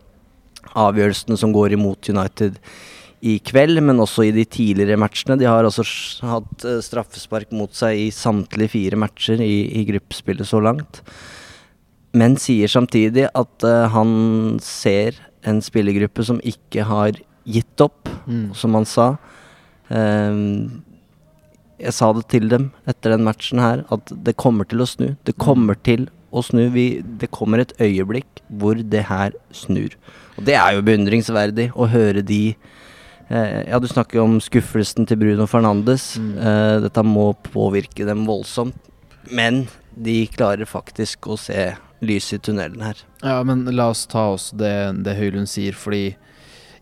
avgjørelsene 0.77 1.39
som 1.39 1.55
går 1.55 1.77
imot 1.79 2.11
United 2.11 2.59
i 3.21 3.37
kveld, 3.45 3.83
men 3.85 4.01
også 4.01 4.25
i 4.27 4.35
de 4.35 4.47
tidligere 4.49 4.99
matchene. 5.01 5.37
De 5.39 5.49
har 5.49 5.67
altså 5.67 5.85
hatt 6.25 6.65
straffespark 6.85 7.51
mot 7.53 7.73
seg 7.77 7.99
i 8.07 8.09
samtlige 8.15 8.73
fire 8.73 8.99
matcher 9.01 9.43
i, 9.45 9.67
i 9.77 9.85
gruppespillet 9.89 10.49
så 10.49 10.63
langt. 10.65 11.03
Men 12.17 12.39
sier 12.41 12.71
samtidig 12.71 13.29
at 13.29 13.67
uh, 13.67 13.87
han 13.93 14.59
ser 14.65 15.19
en 15.47 15.61
spillergruppe 15.63 16.25
som 16.27 16.41
ikke 16.43 16.87
har 16.89 17.21
gitt 17.49 17.85
opp, 17.85 18.09
mm, 18.27 18.51
som 18.57 18.75
han 18.77 18.89
sa. 18.89 19.13
Ehm, 19.91 20.83
jeg 21.81 21.97
sa 21.97 22.11
det 22.13 22.27
til 22.33 22.49
dem 22.53 22.71
etter 22.91 23.15
den 23.15 23.25
matchen 23.27 23.63
her, 23.63 23.85
at 23.93 24.13
det 24.27 24.39
kommer 24.41 24.69
til 24.69 24.85
å 24.85 24.89
snu. 24.89 25.15
Det 25.27 25.37
kommer 25.41 25.79
til 25.81 26.09
å 26.31 26.43
snu. 26.45 26.67
Vi, 26.75 27.03
det 27.03 27.31
kommer 27.35 27.63
et 27.63 27.75
øyeblikk 27.81 28.43
hvor 28.61 28.79
det 28.79 29.07
her 29.09 29.35
snur. 29.57 29.97
Og 30.37 30.47
det 30.49 30.59
er 30.61 30.77
jo 30.77 30.85
beundringsverdig 30.87 31.71
å 31.75 31.89
høre 31.91 32.23
de 32.27 32.43
eh, 32.53 33.61
Ja, 33.71 33.81
du 33.81 33.89
snakker 33.91 34.21
jo 34.21 34.29
om 34.29 34.39
skuffelsen 34.45 35.09
til 35.09 35.21
Bruno 35.23 35.49
Fernandes. 35.51 36.13
Mm. 36.21 36.33
Uh, 36.39 36.77
dette 36.85 37.05
må 37.07 37.33
påvirke 37.51 38.07
dem 38.09 38.27
voldsomt. 38.29 38.77
Men 39.31 39.67
de 39.97 40.25
klarer 40.33 40.69
faktisk 40.69 41.29
å 41.29 41.37
se 41.41 41.73
lyset 42.05 42.39
i 42.39 42.45
tunnelen 42.51 42.83
her. 42.85 43.01
Ja, 43.21 43.41
men 43.45 43.67
la 43.77 43.91
oss 43.93 44.07
ta 44.09 44.31
også 44.35 44.57
det, 44.61 44.75
det 45.05 45.17
Høylund 45.19 45.51
sier, 45.51 45.77
fordi 45.77 46.15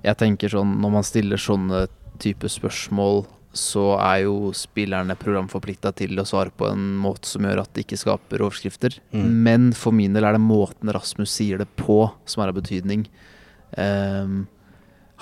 jeg 0.05 0.19
tenker 0.21 0.53
sånn 0.53 0.77
når 0.79 0.93
man 0.95 1.07
stiller 1.07 1.41
sånne 1.43 1.87
type 2.23 2.51
spørsmål, 2.51 3.25
så 3.59 3.95
er 3.97 4.27
jo 4.27 4.51
spillerne 4.57 5.17
programforplikta 5.19 5.93
til 5.97 6.21
å 6.21 6.27
svare 6.29 6.53
på 6.55 6.69
en 6.69 6.93
måte 7.01 7.31
som 7.31 7.47
gjør 7.47 7.63
at 7.63 7.73
det 7.75 7.87
ikke 7.87 7.99
skaper 8.03 8.45
overskrifter. 8.45 8.99
Mm. 9.15 9.27
Men 9.47 9.67
for 9.77 9.97
min 9.97 10.15
del 10.17 10.27
er 10.29 10.37
det 10.37 10.45
måten 10.45 10.93
Rasmus 10.95 11.33
sier 11.33 11.63
det 11.63 11.69
på, 11.81 12.05
som 12.29 12.45
er 12.45 12.53
av 12.53 12.59
betydning. 12.61 13.07
Um, 13.73 14.47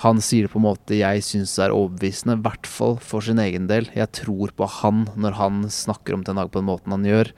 han 0.03 0.19
sier 0.21 0.45
det 0.45 0.53
på 0.53 0.59
en 0.59 0.67
måte 0.67 0.99
jeg 0.99 1.23
syns 1.25 1.55
er 1.63 1.73
overbevisende, 1.73 2.37
i 2.37 2.45
hvert 2.45 2.69
fall 2.69 2.97
for 3.01 3.25
sin 3.25 3.41
egen 3.41 3.65
del. 3.71 3.87
Jeg 3.97 4.11
tror 4.19 4.53
på 4.53 4.67
han 4.81 5.07
når 5.17 5.39
han 5.39 5.63
snakker 5.73 6.13
om 6.13 6.25
Ten 6.27 6.37
Hag 6.37 6.51
på 6.53 6.61
den 6.61 6.69
måten 6.69 6.93
han 6.93 7.07
gjør. 7.07 7.31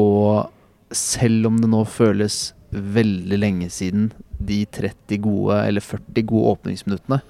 Og 0.00 0.50
selv 0.92 1.48
om 1.48 1.60
det 1.62 1.70
nå 1.70 1.84
føles 1.88 2.50
veldig 2.70 3.38
lenge 3.38 3.70
siden 3.72 4.10
de 4.40 4.64
30 4.68 5.22
gode, 5.24 5.56
eller 5.70 5.84
40 5.84 6.26
gode 6.28 6.52
åpningsminuttene, 6.56 7.22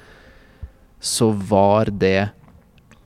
så 1.00 1.30
var 1.32 1.86
det 1.90 2.30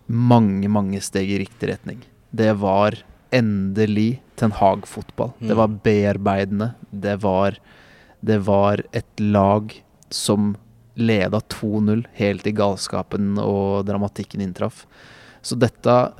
mange, 0.07 0.69
mange 0.69 1.01
steg 1.01 1.31
i 1.31 1.39
riktig 1.45 1.69
retning. 1.71 2.03
det 2.35 2.53
var 2.59 2.97
endelig 3.33 4.21
Ten 4.37 4.51
Hag-fotball. 4.53 5.33
Det 5.39 5.55
Mm. 5.55 5.57
var 5.57 5.69
bearbeidende. 5.69 6.75
Det 6.91 7.17
var, 7.23 7.57
det 8.21 8.39
var 8.45 8.83
et 8.93 9.21
lag 9.21 9.73
som 10.11 10.57
leda 10.97 11.41
2-0 11.41 12.05
helt 12.15 12.43
til 12.43 12.53
galskapen 12.55 13.39
og 13.39 13.87
dramatikken 13.87 14.41
inntraff. 14.43 14.87
Så 15.43 15.57
dette 15.59 16.13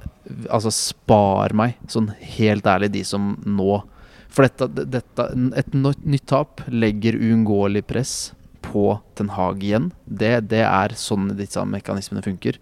Altså, 0.51 0.71
spar 0.73 1.53
meg, 1.53 1.75
sånn 1.87 2.09
helt 2.19 2.65
ærlig, 2.65 2.91
de 2.93 3.03
som 3.05 3.37
nå 3.45 3.83
For 4.31 4.43
dette, 4.49 4.69
dette 4.89 5.27
Et 5.59 5.75
nytt 5.75 6.27
tap 6.27 6.63
legger 6.69 7.13
uunngåelig 7.21 7.87
press 7.87 8.33
på 8.75 8.85
Ten 9.19 9.31
Hag 9.37 9.63
igjen. 9.65 9.89
Det, 10.05 10.33
det 10.51 10.65
er 10.67 10.97
sånn 10.99 11.31
disse 11.39 11.63
mekanismene 11.69 12.25
funker. 12.27 12.59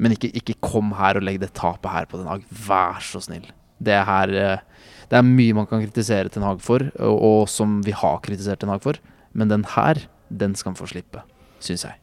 Men 0.00 0.16
ikke, 0.16 0.32
ikke 0.40 0.58
kom 0.64 0.94
her 0.98 1.20
og 1.20 1.26
legg 1.28 1.40
det 1.42 1.52
tapet 1.58 1.92
her 1.92 2.08
på 2.08 2.20
Ten 2.20 2.30
Hag. 2.30 2.46
Vær 2.66 3.00
så 3.04 3.22
snill. 3.24 3.46
Det 3.80 3.94
er, 3.96 4.04
her, 4.08 4.34
eh, 4.36 4.90
det 5.12 5.20
er 5.20 5.28
mye 5.28 5.56
man 5.56 5.68
kan 5.68 5.84
kritisere 5.84 6.32
Ten 6.32 6.46
Hag 6.46 6.64
for, 6.64 6.88
og, 6.98 7.16
og 7.30 7.40
som 7.52 7.80
vi 7.86 7.96
har 7.96 8.20
kritisert 8.24 8.64
Ten 8.64 8.72
Hag 8.72 8.84
for. 8.84 9.00
Men 9.36 9.52
den 9.52 9.64
her, 9.76 10.02
den 10.28 10.56
skal 10.58 10.72
han 10.72 10.80
få 10.80 10.90
slippe, 10.90 11.22
syns 11.62 11.86
jeg. 11.86 11.96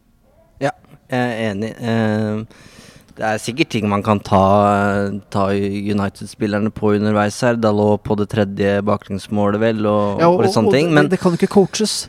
Ja, 0.64 0.74
jeg 1.12 1.22
er 1.22 1.52
enig. 1.52 1.74
Eh, 1.78 2.76
det 3.18 3.26
er 3.26 3.40
sikkert 3.42 3.72
ting 3.74 3.88
man 3.90 4.04
kan 4.06 4.20
ta, 4.22 4.44
ta 5.34 5.48
United-spillerne 5.50 6.70
på 6.74 6.94
underveis 7.00 7.40
her. 7.42 7.58
Dalot 7.58 8.04
på 8.06 8.18
det 8.20 8.30
tredje 8.34 8.78
baklengsmålet, 8.86 9.62
vel, 9.64 9.88
og, 9.90 10.22
og, 10.22 10.44
litt 10.46 10.54
sånne 10.54 10.74
ting. 10.76 10.92
Men, 10.94 11.08
det, 11.08 11.18
det 11.18 11.24
kan 11.24 11.34
jo 11.34 11.42
ikke 11.42 11.56
coaches. 11.56 12.04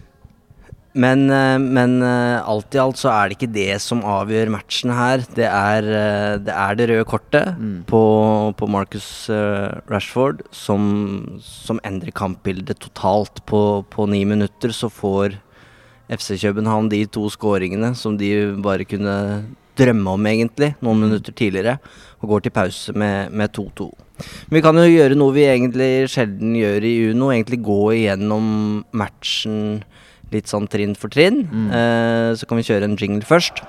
Men, 0.99 1.29
eh, 1.31 1.59
men 1.63 2.01
eh, 2.03 2.43
alt 2.43 2.75
i 2.75 2.81
alt 2.83 2.99
så 2.99 3.11
er 3.13 3.29
det 3.29 3.39
ikke 3.39 3.53
det 3.55 3.77
som 3.85 4.03
avgjør 4.03 4.51
matchen 4.53 4.93
her. 4.95 5.23
Det 5.37 5.47
er 5.47 5.87
eh, 5.87 6.39
det, 6.43 6.55
er 6.55 6.79
det 6.79 6.89
røde 6.91 7.07
kortet 7.09 7.55
Mm. 7.59 7.85
på, 7.87 8.01
på 8.59 8.67
Marcus 8.71 9.29
Rashford 9.91 10.43
som, 10.55 11.39
som 11.43 11.81
endrer 11.87 12.13
kampbildet 12.15 12.81
totalt. 12.83 13.45
På, 13.47 13.85
på 13.91 14.09
ni 14.11 14.25
minutter 14.29 14.75
så 14.75 14.91
får 14.91 15.39
FC 16.11 16.39
København 16.41 16.91
de 16.91 17.05
to 17.07 17.29
skåringene 17.31 17.95
som 17.97 18.17
de 18.19 18.33
bare 18.65 18.87
kunne 18.89 19.45
drømme 19.79 20.17
om, 20.17 20.27
egentlig, 20.27 20.73
noen 20.83 21.05
minutter 21.05 21.35
tidligere, 21.37 21.77
og 22.19 22.33
går 22.33 22.47
til 22.47 22.55
pause 22.57 22.95
med 22.99 23.31
med 23.31 23.53
2-2. 23.55 23.87
Men 24.49 24.59
vi 24.59 24.63
kan 24.65 24.81
jo 24.81 24.89
gjøre 24.91 25.19
noe 25.19 25.37
vi 25.37 25.47
egentlig 25.47 26.09
sjelden 26.11 26.57
gjør 26.59 26.87
i 26.89 26.95
Uno, 27.13 27.31
egentlig 27.31 27.61
gå 27.63 27.83
igjennom 28.01 28.49
matchen 28.91 29.85
litt 30.35 30.51
sånn 30.51 30.69
trinn 30.71 30.97
for 30.99 31.13
trinn. 31.13 31.45
Eh, 31.73 32.33
så 32.39 32.49
kan 32.49 32.61
vi 32.61 32.69
kjøre 32.69 32.89
en 32.89 32.99
jingle 32.99 33.27
først. 33.27 33.65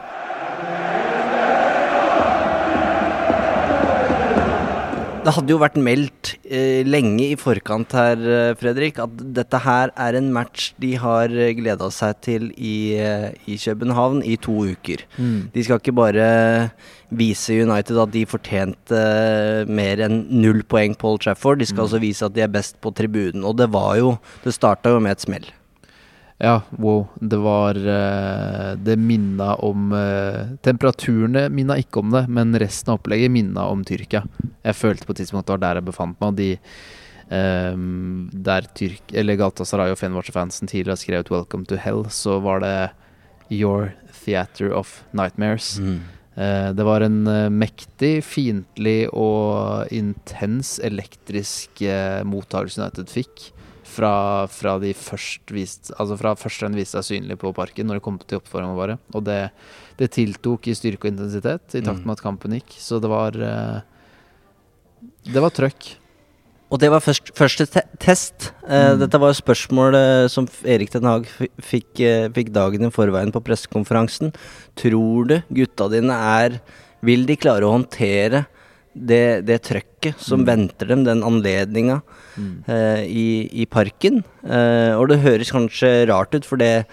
Det 5.20 5.34
hadde 5.36 5.51
jo 5.51 5.60
vært 5.60 5.75
meldt 5.78 6.30
eh, 6.48 6.80
lenge 6.88 7.25
i 7.34 7.36
forkant 7.38 7.92
her, 7.94 8.18
eh, 8.18 8.54
Fredrik, 8.58 8.98
at 9.04 9.20
dette 9.36 9.60
her 9.62 9.92
er 10.00 10.16
en 10.18 10.32
match 10.34 10.72
de 10.82 10.94
har 11.01 11.30
eh, 11.30 11.51
gleda 11.58 11.89
seg 11.94 12.22
til 12.25 12.48
i, 12.56 12.96
eh, 12.98 13.28
i 13.46 13.58
København 13.60 14.24
i 14.25 14.39
to 14.42 14.56
uker. 14.72 15.04
Mm. 15.20 15.51
De 15.54 15.66
skal 15.68 15.82
ikke 15.82 15.96
bare 16.00 16.30
vise 17.12 17.60
United 17.62 18.00
at 18.00 18.16
de 18.16 18.25
fortjente 18.30 19.04
mer 19.70 20.01
enn 20.08 20.24
null 20.34 20.63
poeng 20.63 20.96
på 20.98 21.13
Old 21.13 21.25
Trafford, 21.28 21.62
de 21.62 21.70
skal 21.70 21.86
også 21.86 22.01
vise 22.01 22.25
at 22.25 22.34
de 22.34 22.46
er 22.46 22.54
best 22.54 22.80
på 22.82 22.94
tribunen. 22.96 23.44
Og 23.44 23.60
det 23.60 23.70
var 23.75 23.98
jo 24.00 24.18
Det 24.46 24.56
starta 24.56 24.96
jo 24.96 25.04
med 25.04 25.18
et 25.18 25.28
smell. 25.28 25.51
Ja, 26.41 26.62
wow. 26.69 27.08
Det 27.15 27.38
var 27.38 27.75
eh, 27.75 28.75
Det 28.75 28.96
minna 28.96 29.55
om 29.55 29.91
eh, 29.93 30.55
Temperaturene 30.63 31.50
minna 31.51 31.75
ikke 31.81 32.00
om 32.00 32.13
det, 32.15 32.24
men 32.31 32.55
resten 32.60 32.93
av 32.93 33.01
opplegget 33.01 33.34
minna 33.34 33.65
om 33.67 33.84
Tyrkia. 33.84 34.24
Jeg 34.63 34.77
følte 34.79 35.08
på 35.08 35.12
et 35.15 35.19
tidspunkt 35.19 35.50
det 35.50 35.58
var 35.58 35.63
der 35.65 35.81
jeg 35.81 35.88
befant 35.89 36.24
meg. 36.24 36.38
De 36.39 36.48
um, 37.27 38.29
Der 38.31 38.69
Tyrk 38.72 39.12
Eller 39.12 39.36
Galtasaray 39.41 39.91
og 39.91 40.00
Fenerbahçe-fansen 40.00 40.72
tidligere 40.72 40.96
har 40.96 41.03
skrevet 41.03 41.34
'Welcome 41.34 41.67
to 41.67 41.75
Hell', 41.75 42.08
så 42.08 42.39
var 42.39 42.63
det 42.63 42.91
'Your 43.51 43.91
Theater 44.24 44.72
of 44.72 45.03
Nightmares'. 45.12 45.75
Eh, 46.39 46.72
det 46.72 46.86
var 46.86 47.01
en 47.01 47.27
mektig, 47.51 48.24
fiendtlig 48.24 49.10
og 49.12 49.91
intens 49.91 50.79
elektrisk 50.79 51.84
uh, 51.84 52.24
mottakelse 52.24 52.79
United 52.79 53.12
fikk. 53.12 53.51
Fra, 54.00 54.48
fra 54.48 54.77
de 54.79 54.94
først 54.96 55.51
vist, 55.51 55.89
altså 56.00 56.15
fra 56.15 56.32
først 56.39 56.63
den 56.63 56.77
viste 56.79 56.96
seg 57.01 57.20
synlig 57.20 57.36
på 57.41 57.51
parken, 57.58 57.89
når 57.89 58.00
det 58.00 58.03
kom 58.06 58.20
til 58.24 58.39
oppformene 58.39 58.77
våre. 58.77 58.96
Og 59.12 59.25
det, 59.27 59.39
det 60.00 60.08
tiltok 60.15 60.70
i 60.72 60.75
styrke 60.77 61.10
og 61.10 61.12
intensitet 61.12 61.75
i 61.75 61.82
takt 61.84 62.00
Mm. 62.00 62.06
med 62.08 62.15
at 62.15 62.24
kampen 62.24 62.56
gikk. 62.56 62.77
Så 62.79 63.01
det 63.03 63.10
var 63.12 63.36
eh, 63.36 63.82
Det 65.27 65.44
var 65.44 65.51
trøkk. 65.51 65.98
Og 66.70 66.77
det 66.79 66.91
var 66.94 67.01
først, 67.01 67.32
første 67.34 67.65
te 67.65 67.82
test. 68.00 68.51
Mm. 68.62 69.00
Dette 69.01 69.20
var 69.20 69.34
spørsmål 69.34 69.96
uh, 69.98 70.27
som 70.29 70.46
Erik 70.63 70.91
Den 70.94 71.08
Haag 71.10 71.25
fikk, 71.65 71.98
uh, 71.98 72.29
fikk 72.29 72.51
dagen 72.53 72.86
i 72.86 72.91
forveien 72.94 73.34
på 73.34 73.41
pressekonferansen. 73.41 74.32
Tror 74.77 75.25
du 75.25 75.39
gutta 75.50 75.89
dine 75.89 76.13
er 76.13 76.60
Vil 77.01 77.25
de 77.25 77.36
klare 77.39 77.65
å 77.65 77.74
håndtere 77.74 78.46
det, 78.96 79.46
det 79.46 79.62
trøkket 79.63 80.19
som 80.19 80.41
Mm. 80.41 80.48
venter 80.48 80.88
dem, 80.88 81.03
den 81.03 81.22
anledninga 81.24 82.01
Mm. 82.38 82.63
eh, 82.67 83.03
i, 83.05 83.50
i 83.62 83.65
parken? 83.65 84.24
Eh, 84.43 84.93
og 84.98 85.10
det 85.10 85.19
høres 85.19 85.51
kanskje 85.51 86.08
rart 86.10 86.34
ut, 86.36 86.46
for 86.46 86.58
det, 86.58 86.86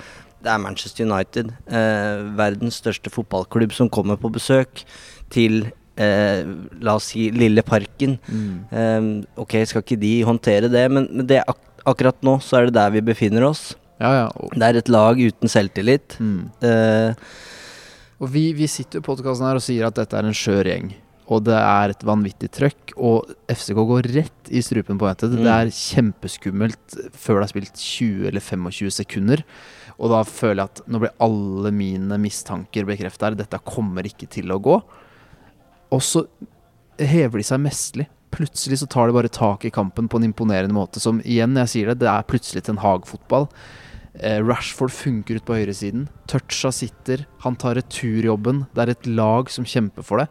det 0.42 0.50
er 0.52 0.58
Manchester 0.58 1.04
United, 1.06 1.52
eh, 1.68 2.22
verdens 2.36 2.80
største 2.82 3.10
fotballklubb, 3.10 3.72
som 3.72 3.88
kommer 3.88 4.16
på 4.16 4.30
besøk 4.32 4.84
til 5.30 5.70
eh, 5.96 6.44
la 6.82 6.94
oss 6.98 7.12
si 7.14 7.30
Lille 7.30 7.62
Parken. 7.62 8.18
Mm. 8.28 8.68
Ehm, 8.72 9.24
ok, 9.38 9.54
skal 9.64 9.82
ikke 9.82 9.96
de 10.00 10.22
håndtere 10.28 10.68
det, 10.70 10.90
men, 10.92 11.08
men 11.10 11.26
det, 11.26 11.40
ak 11.48 11.56
akkurat 11.86 12.18
nå 12.26 12.36
så 12.42 12.58
er 12.58 12.64
det 12.66 12.74
der 12.74 12.90
vi 12.90 13.00
befinner 13.00 13.46
oss. 13.48 13.74
Ja, 14.00 14.10
ja. 14.26 14.28
Det 14.52 14.62
er 14.66 14.76
et 14.76 14.88
lag 14.92 15.16
uten 15.16 15.48
selvtillit. 15.48 16.18
mm. 16.20 16.50
Eh, 16.60 17.14
Og 18.20 18.28
vi, 18.32 18.52
vi 18.52 18.66
sitter 18.66 18.98
i 18.98 19.04
podkasten 19.04 19.46
her 19.46 19.54
og 19.56 19.62
sier 19.64 19.86
at 19.86 19.94
dette 19.96 20.16
er 20.16 20.24
en 20.26 20.32
skjør 20.36 20.64
gjeng. 20.68 20.94
Og 21.32 21.42
det 21.46 21.56
er 21.58 21.90
et 21.90 22.04
vanvittig 22.06 22.50
trøkk. 22.54 22.94
Og 22.96 23.32
FCK 23.50 23.80
går 23.88 24.10
rett 24.14 24.50
i 24.50 24.62
strupen 24.62 24.98
på 24.98 25.08
United. 25.08 25.34
Mm. 25.34 25.42
Det 25.42 25.54
er 25.54 25.72
kjempeskummelt 25.78 26.98
før 27.14 27.40
det 27.40 27.46
har 27.46 27.52
spilt 27.54 27.82
20 27.82 28.28
eller 28.30 28.44
25 28.44 28.92
sekunder. 29.00 29.42
Og 29.96 30.12
da 30.12 30.20
føler 30.28 30.62
jeg 30.62 30.70
at 30.70 30.84
nå 30.92 31.00
blir 31.02 31.16
alle 31.24 31.72
mine 31.74 32.18
mistanker 32.22 32.86
bekrefta 32.88 33.30
her. 33.30 33.38
Dette 33.38 33.62
kommer 33.66 34.06
ikke 34.06 34.28
til 34.30 34.52
å 34.54 34.60
gå. 34.62 34.76
Og 35.94 36.04
så 36.04 36.26
hever 37.00 37.42
de 37.42 37.48
seg 37.48 37.62
mesterlig. 37.64 38.06
Plutselig 38.36 38.82
så 38.82 38.88
tar 38.90 39.08
de 39.08 39.16
bare 39.16 39.32
tak 39.32 39.64
i 39.64 39.72
kampen 39.72 40.10
på 40.12 40.20
en 40.20 40.28
imponerende 40.28 40.76
måte. 40.76 41.00
Som 41.02 41.22
igjen, 41.24 41.56
jeg 41.62 41.72
sier 41.72 41.90
det, 41.90 42.02
det 42.04 42.12
er 42.12 42.28
plutselig 42.28 42.66
Ten 42.66 42.82
Hag-fotball. 42.82 43.48
Eh, 44.20 44.38
Rashford 44.44 44.92
funker 44.92 45.40
ut 45.40 45.46
på 45.48 45.56
høyresiden. 45.58 46.06
Toucha 46.30 46.72
sitter. 46.74 47.26
Han 47.44 47.56
tar 47.60 47.78
returjobben. 47.80 48.66
Det 48.74 48.84
er 48.84 48.94
et 48.94 49.10
lag 49.10 49.50
som 49.52 49.66
kjemper 49.68 50.06
for 50.06 50.22
det. 50.22 50.28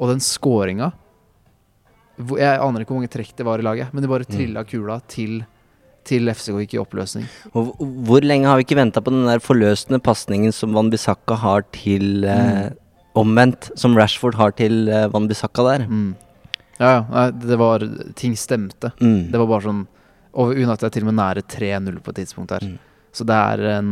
Og 0.00 0.08
den 0.08 0.22
scoringa 0.24 0.90
Jeg 2.36 2.60
aner 2.60 2.82
ikke 2.82 2.92
hvor 2.94 3.00
mange 3.00 3.12
trekk 3.12 3.32
det 3.36 3.46
var 3.46 3.60
i 3.60 3.64
laget, 3.64 3.92
men 3.92 4.04
de 4.04 4.10
bare 4.10 4.28
trilla 4.28 4.64
kula 4.68 4.98
til, 5.08 5.38
til 6.04 6.28
FCK 6.32 6.58
gikk 6.64 6.74
i 6.76 6.80
oppløsning. 6.82 7.28
og 7.56 7.70
hvor 7.78 8.24
lenge 8.24 8.48
har 8.48 8.58
vi 8.58 8.66
ikke 8.66 8.76
venta 8.76 9.00
på 9.00 9.12
den 9.14 9.28
der 9.28 9.40
forløsende 9.40 10.00
pasningen 10.04 10.52
som 10.52 10.76
Van 10.76 10.90
Bissaka 10.92 11.38
har 11.40 11.64
til 11.76 12.26
eh, 12.28 12.72
Omvendt, 13.16 13.70
som 13.80 13.96
Rashford 13.96 14.36
har 14.38 14.52
til 14.58 14.88
eh, 14.88 15.08
Van 15.12 15.28
Bissaka 15.30 15.64
der. 15.66 15.86
Mm. 15.88 16.12
Ja, 16.80 16.90
ja. 16.90 17.00
Nei, 17.12 17.26
det 17.44 17.56
var 17.60 17.84
Ting 18.16 18.36
stemte. 18.40 18.92
Mm. 19.00 19.30
Det 19.32 19.40
var 19.40 19.48
bare 19.50 19.66
sånn 19.66 19.82
Og 20.40 20.54
United 20.54 20.86
er 20.86 20.92
til 20.94 21.04
og 21.04 21.10
med 21.10 21.18
nære 21.18 21.42
3-0 21.44 21.98
på 22.04 22.12
et 22.12 22.20
tidspunkt 22.22 22.52
her. 22.54 22.64
Mm. 22.64 22.76
Så 23.12 23.26
det 23.26 23.36
er 23.36 23.64
en 23.80 23.90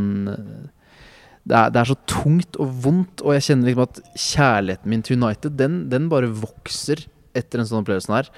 det 1.49 1.57
er, 1.57 1.73
det 1.73 1.81
er 1.81 1.89
så 1.89 1.97
tungt 2.11 2.59
og 2.61 2.73
vondt, 2.85 3.25
og 3.25 3.35
jeg 3.37 3.47
kjenner 3.49 3.71
liksom 3.71 3.87
at 3.87 4.01
kjærligheten 4.29 4.93
min 4.93 5.05
til 5.05 5.17
United, 5.17 5.57
den, 5.57 5.83
den 5.93 6.09
bare 6.13 6.29
vokser 6.29 7.07
etter 7.37 7.63
en 7.63 7.69
sånn 7.69 7.83
opplevelse 7.83 8.13
her. 8.13 8.31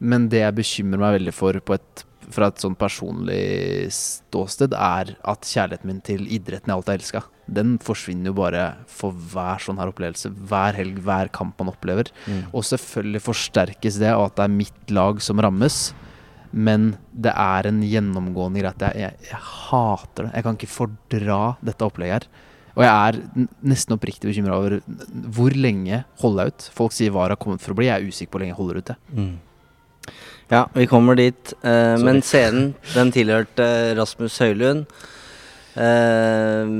Men 0.00 0.28
det 0.32 0.42
jeg 0.42 0.56
bekymrer 0.56 1.00
meg 1.00 1.16
veldig 1.18 1.34
for 1.36 1.58
på 1.64 1.76
et, 1.76 2.04
fra 2.32 2.48
et 2.50 2.60
sånn 2.62 2.76
personlig 2.78 3.88
ståsted, 3.92 4.76
er 4.76 5.14
at 5.20 5.48
kjærligheten 5.48 5.90
min 5.90 6.02
til 6.04 6.24
idretten 6.26 6.72
jeg 6.72 6.78
alltid 6.78 6.94
har 6.94 7.02
elska, 7.02 7.22
den 7.46 7.76
forsvinner 7.84 8.32
jo 8.32 8.38
bare 8.40 8.64
for 8.90 9.14
hver 9.32 9.62
sånn 9.62 9.78
her 9.80 9.92
opplevelse. 9.92 10.32
Hver 10.50 10.76
helg, 10.80 10.98
hver 11.04 11.30
kamp 11.34 11.60
man 11.60 11.70
opplever. 11.70 12.10
Mm. 12.26 12.48
Og 12.50 12.66
selvfølgelig 12.66 13.22
forsterkes 13.22 14.00
det 14.02 14.10
av 14.16 14.26
at 14.30 14.40
det 14.40 14.48
er 14.48 14.56
mitt 14.56 14.96
lag 14.96 15.22
som 15.22 15.40
rammes. 15.44 15.92
Men 16.52 16.92
det 17.12 17.32
er 17.32 17.68
en 17.70 17.80
gjennomgående 17.86 18.62
greie 18.62 18.74
at 18.74 18.84
jeg, 18.88 19.06
jeg, 19.06 19.30
jeg 19.30 19.40
hater 19.70 20.28
det. 20.28 20.34
Jeg 20.34 20.46
kan 20.46 20.58
ikke 20.58 20.74
fordra 20.74 21.40
dette 21.64 21.88
opplegget 21.88 22.26
her. 22.26 22.44
Og 22.76 22.84
jeg 22.84 22.92
er 22.92 23.46
nesten 23.64 23.96
oppriktig 23.96 24.28
bekymra 24.28 24.58
over 24.60 24.78
hvor 25.32 25.54
lenge 25.56 26.02
holder 26.20 26.44
jeg 26.44 26.52
ut. 26.52 26.70
Folk 26.76 26.92
sier 26.92 27.12
hva 27.14 27.24
har 27.24 27.38
kommet 27.40 27.64
for 27.64 27.72
å 27.72 27.78
bli. 27.78 27.88
Jeg 27.88 28.02
er 28.02 28.08
usikker 28.10 28.32
på 28.32 28.36
hvor 28.36 28.44
lenge 28.44 28.52
jeg 28.52 28.60
holder 28.60 28.80
ut. 28.80 28.90
Jeg. 28.92 28.98
Mm. 29.16 30.16
Ja, 30.52 30.64
vi 30.76 30.86
kommer 30.90 31.16
dit. 31.18 31.54
Eh, 31.64 31.96
men 32.04 32.20
scenen, 32.22 32.74
den 32.92 33.12
tilhørte 33.16 33.68
Rasmus 33.98 34.36
Høylund. 34.44 34.84
Eh, 35.74 36.74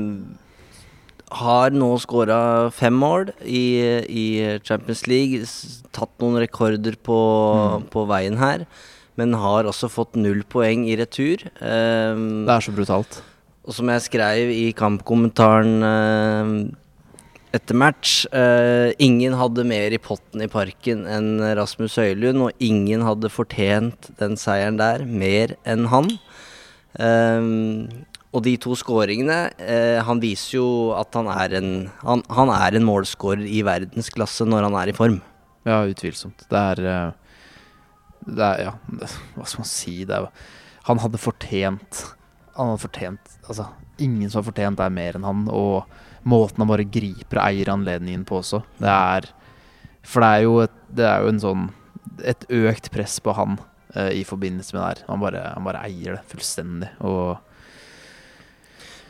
har 1.37 1.73
nå 1.75 1.89
skåra 1.99 2.39
fem 2.71 2.95
mål 2.95 3.33
i, 3.41 3.65
i 4.07 4.27
Champions 4.63 5.03
League. 5.09 5.41
Tatt 5.97 6.13
noen 6.21 6.39
rekorder 6.45 6.95
på, 7.03 7.17
på 7.91 8.05
veien 8.07 8.37
her. 8.39 8.67
Men 9.17 9.33
har 9.33 9.65
også 9.69 9.89
fått 9.89 10.17
null 10.19 10.43
poeng 10.45 10.85
i 10.87 10.95
retur. 10.99 11.41
Um, 11.59 12.45
Det 12.45 12.53
er 12.53 12.65
så 12.67 12.73
brutalt. 12.75 13.21
og 13.67 13.73
som 13.75 13.89
jeg 13.89 14.03
skrev 14.05 14.51
i 14.53 14.71
kampkommentaren 14.77 15.73
eh, 15.83 16.51
etter 17.57 17.75
match 17.75 18.25
eh, 18.31 18.93
Ingen 19.03 19.33
hadde 19.39 19.65
mer 19.67 19.91
i 19.91 19.99
potten 19.99 20.43
i 20.45 20.47
parken 20.47 21.05
enn 21.09 21.41
Rasmus 21.57 21.97
Høylund, 21.99 22.45
og 22.45 22.63
ingen 22.63 23.01
hadde 23.03 23.31
fortjent 23.33 24.11
den 24.21 24.37
seieren 24.39 24.77
der 24.79 25.03
mer 25.03 25.55
enn 25.65 25.87
han. 25.91 26.13
Ehm, 26.99 28.05
og 28.33 28.43
de 28.45 28.55
to 28.61 28.73
skåringene 28.77 29.51
eh, 29.61 29.99
Han 30.03 30.19
viser 30.21 30.57
jo 30.57 30.67
at 30.97 31.13
han 31.15 31.27
er 31.29 31.53
en 31.59 31.69
Han, 32.01 32.23
han 32.33 32.49
er 32.49 32.77
en 32.77 32.85
målskårer 32.87 33.45
i 33.45 33.61
verdensklasse 33.65 34.47
når 34.47 34.65
han 34.67 34.77
er 34.81 34.91
i 34.91 34.95
form. 34.97 35.19
Ja, 35.67 35.83
utvilsomt. 35.85 36.45
Det 36.49 36.57
er 36.57 36.81
eh, 36.87 37.11
Det 38.27 38.43
er 38.43 38.63
Ja, 38.65 38.73
det- 38.91 39.09
hva 39.35 39.45
skal 39.47 39.63
man 39.63 39.69
si? 39.71 40.03
Det 40.05 40.15
er 40.15 40.27
Han 40.85 40.99
hadde 40.99 41.17
fortjent 41.19 42.03
Han 42.55 42.71
hadde 42.73 42.83
fortjent 42.83 43.33
Altså, 43.47 43.67
ingen 43.99 44.29
som 44.29 44.43
har 44.43 44.51
fortjent 44.51 44.77
det 44.77 44.91
mer 44.91 45.13
enn 45.15 45.23
han. 45.23 45.47
Og 45.49 45.85
måten 46.25 46.57
han 46.59 46.67
bare 46.67 46.83
griper 46.85 47.39
og 47.39 47.45
eier 47.47 47.71
anledningen 47.71 48.25
på 48.25 48.41
også. 48.41 48.63
Det 48.79 48.89
er 48.91 49.29
For 50.03 50.21
det 50.21 50.27
er 50.29 50.43
jo, 50.43 50.59
et, 50.65 50.71
det 50.93 51.05
er 51.05 51.21
jo 51.23 51.27
en 51.33 51.39
sånn 51.39 51.65
Et 52.23 52.45
økt 52.49 52.91
press 52.91 53.19
på 53.19 53.33
han 53.35 53.59
uh, 53.95 54.09
i 54.11 54.23
forbindelse 54.23 54.73
med 54.73 54.81
det 54.81 54.87
her. 54.87 55.03
Han 55.07 55.19
bare, 55.21 55.41
han 55.53 55.63
bare 55.63 55.83
eier 55.85 56.15
det 56.17 56.23
fullstendig. 56.31 56.89
Og 57.01 57.37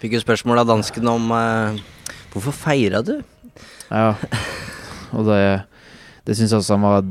Fikk 0.01 0.13
jo 0.13 0.19
spørsmål 0.21 0.59
av 0.61 0.67
dansken 0.69 1.07
om 1.09 1.31
uh, 1.31 1.77
hvorfor 2.33 2.53
feira 2.53 2.99
du? 3.01 3.15
Ja, 3.89 4.11
og 5.15 5.25
det, 5.25 5.63
det 6.27 6.35
syns 6.35 6.51
jeg 6.51 6.59
også 6.59 6.75
han 6.75 6.83
var 6.85 7.05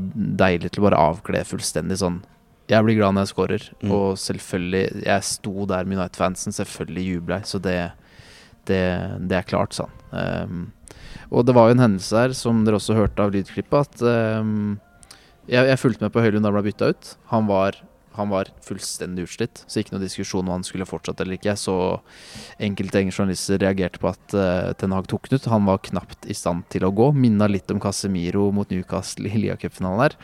deilig 0.45 0.69
til 0.71 0.83
å 0.83 0.87
bare 0.87 1.03
avkle 1.09 1.41
fullstendig 1.49 1.97
sånn. 1.99 2.19
Jeg 2.69 2.83
blir 2.83 2.97
glad 2.99 3.15
når 3.15 3.23
jeg 3.25 3.31
scorer, 3.33 3.63
Mm. 3.81 3.91
og 3.95 4.17
selvfølgelig 4.19 5.03
Jeg 5.05 5.23
sto 5.23 5.65
der 5.65 5.85
med 5.87 5.97
United-fansen, 5.97 6.53
selvfølgelig 6.53 7.05
jubla 7.07 7.39
jeg, 7.39 7.47
så 7.49 7.61
det, 7.63 7.77
det, 8.67 8.81
det 9.27 9.37
er 9.39 9.47
klart, 9.47 9.73
sa 9.73 9.87
han. 9.87 10.43
Um, 10.47 10.71
og 11.31 11.45
det 11.47 11.55
var 11.55 11.67
jo 11.67 11.75
en 11.77 11.83
hendelse 11.85 12.15
her, 12.21 12.33
som 12.35 12.63
dere 12.65 12.77
også 12.79 12.95
hørte 12.95 13.23
av 13.23 13.31
lydklippet, 13.33 13.97
at 14.03 14.41
um, 14.43 14.77
jeg, 15.47 15.63
jeg 15.71 15.79
fulgte 15.79 16.03
med 16.05 16.13
på 16.13 16.21
Høylund 16.23 16.43
da 16.43 16.51
han 16.51 16.57
ble 16.59 16.67
bytta 16.69 16.91
ut. 16.91 17.13
Han 17.31 17.47
var, 17.49 17.79
han 18.17 18.31
var 18.33 18.49
fullstendig 18.65 19.27
utslitt, 19.27 19.63
så 19.69 19.81
ikke 19.81 19.95
noe 19.95 20.03
diskusjon 20.03 20.45
om 20.45 20.55
han 20.55 20.65
skulle 20.65 20.87
fortsatt 20.89 21.21
eller 21.23 21.37
ikke. 21.37 21.55
Så 21.59 21.75
enkelte 22.63 23.03
journalister 23.07 23.61
reagerte 23.61 24.01
på 24.01 24.11
at 24.11 24.37
uh, 24.37 24.73
Ten 24.77 24.95
Hag 24.95 25.09
tok 25.11 25.29
den 25.29 25.39
ut. 25.39 25.49
Han 25.53 25.67
var 25.69 25.83
knapt 25.85 26.27
i 26.29 26.37
stand 26.37 26.65
til 26.73 26.87
å 26.87 26.93
gå. 26.95 27.11
Minna 27.15 27.49
litt 27.51 27.69
om 27.73 27.81
Casemiro 27.83 28.49
mot 28.55 28.69
Newcastle 28.73 29.29
i 29.29 29.43
Lia-cupfinalen 29.45 30.07
der. 30.07 30.17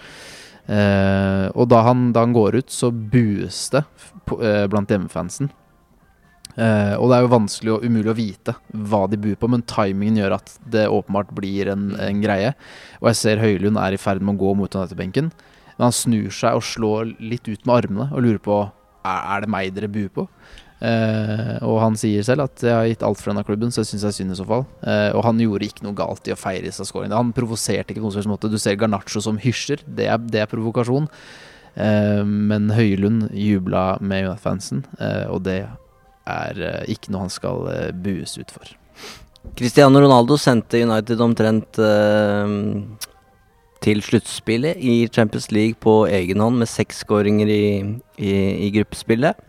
Uh, 0.63 1.47
og 1.59 1.67
da 1.71 1.81
han, 1.89 2.11
da 2.15 2.23
han 2.23 2.35
går 2.35 2.61
ut, 2.61 2.71
så 2.71 2.89
bues 2.89 3.65
det 3.73 3.83
på, 4.27 4.39
uh, 4.41 4.65
blant 4.71 4.91
hjemmefansen. 4.91 5.51
Uh, 6.53 6.93
og 7.01 7.09
det 7.09 7.15
er 7.17 7.23
jo 7.25 7.31
vanskelig 7.33 7.71
og 7.73 7.85
umulig 7.87 8.11
å 8.11 8.17
vite 8.17 8.53
hva 8.89 9.07
de 9.09 9.17
buer 9.17 9.37
på, 9.39 9.49
men 9.49 9.65
timingen 9.69 10.19
gjør 10.21 10.37
at 10.37 10.53
det 10.69 10.85
åpenbart 10.85 11.33
blir 11.35 11.71
en, 11.73 11.89
en 11.97 12.21
greie. 12.23 12.53
Og 13.01 13.09
jeg 13.09 13.19
ser 13.21 13.41
Høylund 13.41 13.81
er 13.81 13.95
i 13.95 14.01
ferd 14.01 14.21
med 14.21 14.37
å 14.37 14.45
gå 14.45 14.53
mot 14.61 14.81
benken 14.97 15.33
men 15.77 15.87
han 15.87 15.95
snur 15.95 16.31
seg 16.33 16.59
og 16.59 16.65
slår 16.67 17.15
litt 17.23 17.47
ut 17.49 17.65
med 17.65 17.75
armene 17.75 18.09
og 18.11 18.25
lurer 18.25 18.41
på 18.43 18.59
er, 19.03 19.43
det 19.43 19.51
meg 19.51 19.73
dere 19.75 19.91
buer 19.91 20.11
på. 20.13 20.27
Eh, 20.83 21.55
og 21.63 21.77
han 21.79 21.95
sier 21.99 22.25
selv 22.27 22.45
at 22.47 22.63
jeg 22.63 22.75
har 22.75 22.87
gitt 22.89 23.05
alt 23.07 23.21
for 23.21 23.31
denne 23.31 23.45
klubben, 23.47 23.71
så 23.71 23.81
jeg 23.81 23.93
syns 23.93 24.03
det 24.03 24.09
er 24.09 24.17
synd 24.17 24.35
i 24.35 24.39
så 24.39 24.47
fall. 24.47 24.65
Eh, 24.83 25.09
og 25.15 25.23
han 25.27 25.39
gjorde 25.39 25.67
ikke 25.67 25.85
noe 25.87 25.97
galt 25.97 26.27
i 26.27 26.35
å 26.35 26.39
feire 26.39 26.65
disse 26.67 26.87
skåringene. 26.87 27.19
Han 27.19 27.33
provoserte 27.35 27.95
ikke 27.95 28.03
på 28.03 28.27
måte. 28.31 28.51
Du 28.51 28.59
ser 28.59 28.79
Garnaccio 28.79 29.23
som 29.23 29.39
hysjer, 29.39 29.83
det 29.87 30.09
er, 30.11 30.19
det 30.23 30.43
er 30.43 30.51
provokasjon. 30.51 31.07
Eh, 31.75 32.23
men 32.27 32.71
Høylund 32.75 33.29
jubla 33.31 33.97
med 34.01 34.27
United-fansen, 34.27 34.85
eh, 34.99 35.25
og 35.31 35.43
det 35.47 35.61
er 36.29 36.63
eh, 36.63 36.83
ikke 36.93 37.13
noe 37.13 37.27
han 37.27 37.33
skal 37.33 37.67
eh, 37.71 37.91
bues 37.95 38.37
ut 38.39 38.51
for. 38.53 38.75
Cristiano 39.59 39.99
Ronaldo 39.99 40.37
sendte 40.39 40.79
United 40.79 41.19
omtrent 41.19 41.75
til 43.83 43.99
sluttspillet 44.05 44.79
i 44.79 45.03
Champions 45.11 45.49
League 45.51 45.75
på 45.83 46.03
egen 46.07 46.39
hånd 46.43 46.61
med 46.61 46.71
seks 46.71 47.03
skåringer 47.03 47.49
i, 47.51 47.65
i, 48.17 48.33
i 48.67 48.71
gruppespillet. 48.77 49.43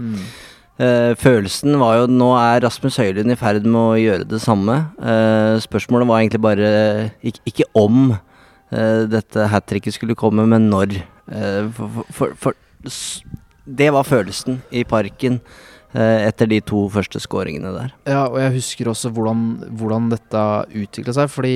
Eh, 0.74 1.12
følelsen 1.14 1.76
var 1.78 2.00
jo 2.00 2.06
Nå 2.10 2.32
er 2.34 2.64
Rasmus 2.64 2.96
Høylund 2.98 3.30
i 3.30 3.38
ferd 3.38 3.66
med 3.66 3.78
å 3.78 3.98
gjøre 4.00 4.26
det 4.26 4.40
samme. 4.42 4.80
Uh, 4.98 5.54
spørsmålet 5.62 6.08
var 6.10 6.22
egentlig 6.22 6.40
bare 6.42 6.70
ikke, 7.22 7.42
ikke 7.46 7.68
om 7.78 8.16
uh, 8.16 9.02
dette 9.06 9.46
hat 9.52 9.68
tricket 9.70 9.94
skulle 9.94 10.18
komme, 10.18 10.46
men 10.50 10.70
når. 10.72 10.98
For, 11.24 12.02
for, 12.12 12.34
for, 12.36 12.56
det 13.64 13.86
var 13.94 14.04
følelsen 14.04 14.58
i 14.76 14.82
parken 14.84 15.38
etter 15.94 16.50
de 16.50 16.58
to 16.60 16.82
første 16.92 17.16
skåringene 17.22 17.70
der. 17.72 17.94
Ja, 18.10 18.26
og 18.26 18.36
jeg 18.42 18.52
husker 18.58 18.90
også 18.90 19.08
hvordan, 19.14 19.46
hvordan 19.78 20.10
dette 20.12 20.42
utvikla 20.82 21.14
seg, 21.16 21.30
fordi 21.32 21.54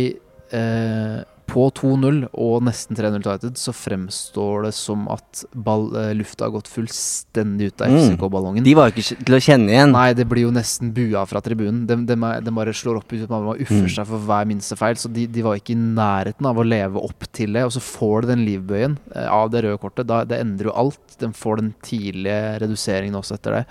på 1.48 1.64
2-0 1.72 2.26
og 2.36 2.62
nesten 2.66 2.96
3-0 2.98 3.22
til 3.24 3.30
United 3.32 3.56
så 3.56 3.72
fremstår 3.72 4.66
det 4.66 4.72
som 4.76 5.06
at 5.10 5.40
ball, 5.56 5.86
eh, 5.96 6.10
lufta 6.18 6.44
har 6.44 6.52
gått 6.52 6.68
fullstendig 6.68 7.70
ut 7.72 7.82
av 7.82 7.88
Mm. 7.88 7.96
FCK-ballongen. 8.02 8.64
De 8.66 8.74
var 8.76 8.90
jo 8.90 9.00
ikke 9.00 9.24
til 9.24 9.34
å 9.38 9.40
kjenne 9.40 9.72
igjen. 9.72 9.92
Nei, 9.96 10.12
det 10.12 10.26
blir 10.28 10.44
jo 10.44 10.50
nesten 10.52 10.92
bua 10.92 11.24
fra 11.26 11.40
tribunen. 11.40 11.86
De, 11.88 11.96
de, 11.96 12.14
de 12.44 12.50
bare 12.52 12.74
slår 12.76 13.00
opp 13.00 13.12
ut 13.12 13.24
og 13.24 13.30
man 13.32 13.56
uffer 13.64 13.80
Mm. 13.80 13.88
seg 13.96 14.06
for 14.06 14.18
hver 14.28 14.46
minste 14.46 14.76
feil. 14.76 14.94
Så 15.00 15.10
de, 15.12 15.26
de 15.26 15.42
var 15.42 15.56
ikke 15.56 15.72
i 15.72 15.80
nærheten 15.80 16.46
av 16.46 16.56
å 16.60 16.68
leve 16.68 16.96
opp 17.02 17.24
til 17.32 17.52
det. 17.56 17.64
Og 17.64 17.72
så 17.72 17.80
får 17.80 18.22
de 18.22 18.34
den 18.34 18.44
livbøyen 18.46 18.98
eh, 19.16 19.26
av 19.32 19.50
det 19.50 19.64
røde 19.64 19.80
kortet. 19.80 20.06
Da, 20.06 20.24
det 20.28 20.40
endrer 20.44 20.68
jo 20.68 20.76
alt. 20.76 21.00
De 21.18 21.32
får 21.32 21.56
den 21.62 21.74
tidlige 21.82 22.58
reduseringen 22.60 23.16
også 23.16 23.34
etter 23.40 23.60
det. 23.60 23.66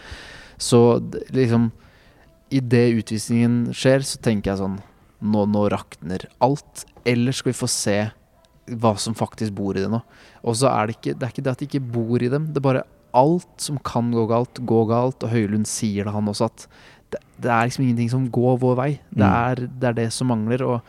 Så 0.57 0.81
liksom 1.31 1.71
Idet 2.49 2.93
utvisningen 2.95 3.73
skjer, 3.75 3.99
så 4.07 4.21
tenker 4.23 4.53
jeg 4.53 4.59
sånn 4.61 4.77
Nå, 5.21 5.45
nå 5.49 5.63
rakner 5.73 6.27
alt. 6.43 6.85
Eller 7.07 7.33
skal 7.33 7.51
vi 7.53 7.57
få 7.57 7.69
se 7.71 7.97
hva 8.67 8.91
som 8.99 9.15
faktisk 9.15 9.53
bor 9.55 9.77
i 9.77 9.81
det 9.85 9.89
nå? 9.89 10.01
Og 10.43 10.57
så 10.59 10.67
er 10.69 10.87
det 10.89 10.97
ikke 10.97 11.15
det 11.17 11.25
er 11.27 11.31
ikke 11.33 11.43
det 11.45 11.53
at 11.55 11.61
det 11.63 11.67
ikke 11.71 11.85
bor 11.95 12.21
i 12.21 12.29
dem. 12.29 12.49
Det 12.51 12.59
er 12.61 12.67
bare 12.67 12.85
alt 13.17 13.63
som 13.63 13.79
kan 13.87 14.11
gå 14.13 14.27
galt, 14.29 14.59
går 14.67 14.87
galt. 14.91 15.23
Og 15.25 15.31
Høylund 15.33 15.65
sier 15.69 16.05
det, 16.05 16.13
han 16.13 16.27
også, 16.29 16.49
at 16.51 16.67
det, 17.15 17.21
det 17.41 17.49
er 17.53 17.69
liksom 17.69 17.85
ingenting 17.87 18.11
som 18.13 18.25
går 18.35 18.57
vår 18.61 18.75
vei. 18.77 18.89
Det, 19.09 19.23
Mm. 19.23 19.33
er, 19.33 19.55
det 19.81 19.87
er 19.89 19.93
det 20.03 20.09
som 20.13 20.27
mangler. 20.29 20.61
Og 20.67 20.81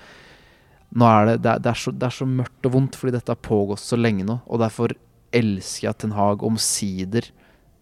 nå 0.99 1.07
er 1.09 1.27
det, 1.33 1.37
det, 1.47 1.53
er, 1.55 1.59
det, 1.65 1.71
er 1.73 1.81
så, 1.87 1.93
det 1.95 2.07
er 2.11 2.17
så 2.19 2.27
mørkt 2.29 2.67
og 2.69 2.73
vondt 2.75 2.97
fordi 2.99 3.15
dette 3.17 3.33
har 3.33 3.41
pågått 3.49 3.81
så 3.81 3.97
lenge 3.97 4.27
nå. 4.27 4.41
Og 4.51 4.61
derfor 4.61 4.93
elsker 5.33 5.87
jeg 5.87 5.91
at 5.95 5.99
Ten 6.03 6.17
Hag 6.17 6.43
omsider 6.45 7.31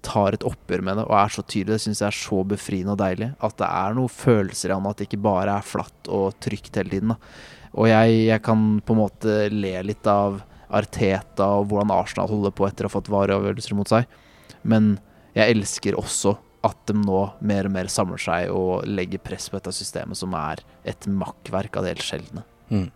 tar 0.07 0.37
et 0.37 0.47
oppgjør 0.47 0.85
med 0.87 1.01
det 1.01 1.05
og 1.09 1.17
er 1.19 1.35
så 1.35 1.43
tydelig. 1.43 1.75
Det 1.75 1.85
syns 1.85 2.03
jeg 2.03 2.09
er 2.09 2.19
så 2.21 2.41
befriende 2.49 2.95
og 2.95 3.01
deilig. 3.03 3.31
At 3.45 3.59
det 3.61 3.69
er 3.69 3.97
noen 3.99 4.13
følelser 4.13 4.71
i 4.71 4.77
han, 4.77 4.89
at 4.89 5.01
det 5.01 5.09
ikke 5.09 5.25
bare 5.27 5.59
er 5.59 5.67
flatt 5.67 6.11
og 6.13 6.37
trygt 6.43 6.79
hele 6.79 6.95
tiden. 6.95 7.15
Da. 7.15 7.19
Og 7.77 7.91
jeg, 7.91 8.21
jeg 8.31 8.45
kan 8.47 8.67
på 8.87 8.95
en 8.95 9.03
måte 9.03 9.39
le 9.53 9.75
litt 9.85 10.09
av 10.11 10.41
Arteta 10.77 11.49
og 11.61 11.69
hvordan 11.71 11.93
Arsenal 11.95 12.31
holder 12.31 12.55
på 12.57 12.67
etter 12.67 12.87
å 12.87 12.91
ha 12.91 12.97
fått 12.97 13.13
vareavgjørelser 13.13 13.77
mot 13.79 13.91
seg. 13.91 14.09
Men 14.67 14.97
jeg 15.37 15.57
elsker 15.57 15.99
også 15.99 16.37
at 16.67 16.79
de 16.89 16.97
nå 16.99 17.21
mer 17.47 17.69
og 17.69 17.75
mer 17.77 17.91
samler 17.93 18.23
seg 18.23 18.51
og 18.51 18.87
legger 18.89 19.23
press 19.23 19.51
på 19.51 19.59
dette 19.59 19.75
systemet, 19.77 20.19
som 20.19 20.35
er 20.39 20.63
et 20.89 21.07
makkverk 21.07 21.79
av 21.79 21.87
det 21.87 21.95
helt 21.95 22.07
sjeldne. 22.07 22.47
Mm. 22.73 22.89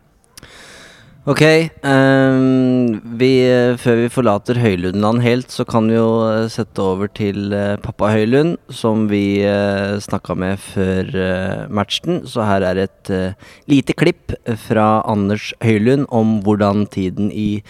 Ok, 1.29 1.43
Um, 1.85 3.01
vi, 3.21 3.45
eh, 3.45 3.77
før 3.77 3.97
vi 4.01 4.09
forlater 4.09 4.57
Høylundland 4.57 5.21
helt, 5.21 5.51
så 5.53 5.67
kan 5.69 5.85
vi 5.89 5.99
jo 5.99 6.25
eh, 6.25 6.49
sette 6.49 6.81
over 6.81 7.09
til 7.13 7.53
eh, 7.53 7.77
pappa 7.77 8.09
Høylund, 8.15 8.57
som 8.73 9.05
vi 9.11 9.43
uh, 9.45 10.01
snakka 10.01 10.37
med 10.37 10.57
før 10.61 11.09
uh, 11.13 11.69
matchen. 11.69 12.23
Så 12.25 12.45
her 12.49 12.65
er 12.65 12.81
et 12.87 13.13
uh, 13.13 13.37
lite 13.69 13.93
klipp 13.93 14.33
fra 14.65 15.03
Anders 15.05 15.53
Høylund 15.61 16.09
om 16.09 16.39
hvordan 16.45 16.87
tiden 16.89 17.29
i 17.33 17.63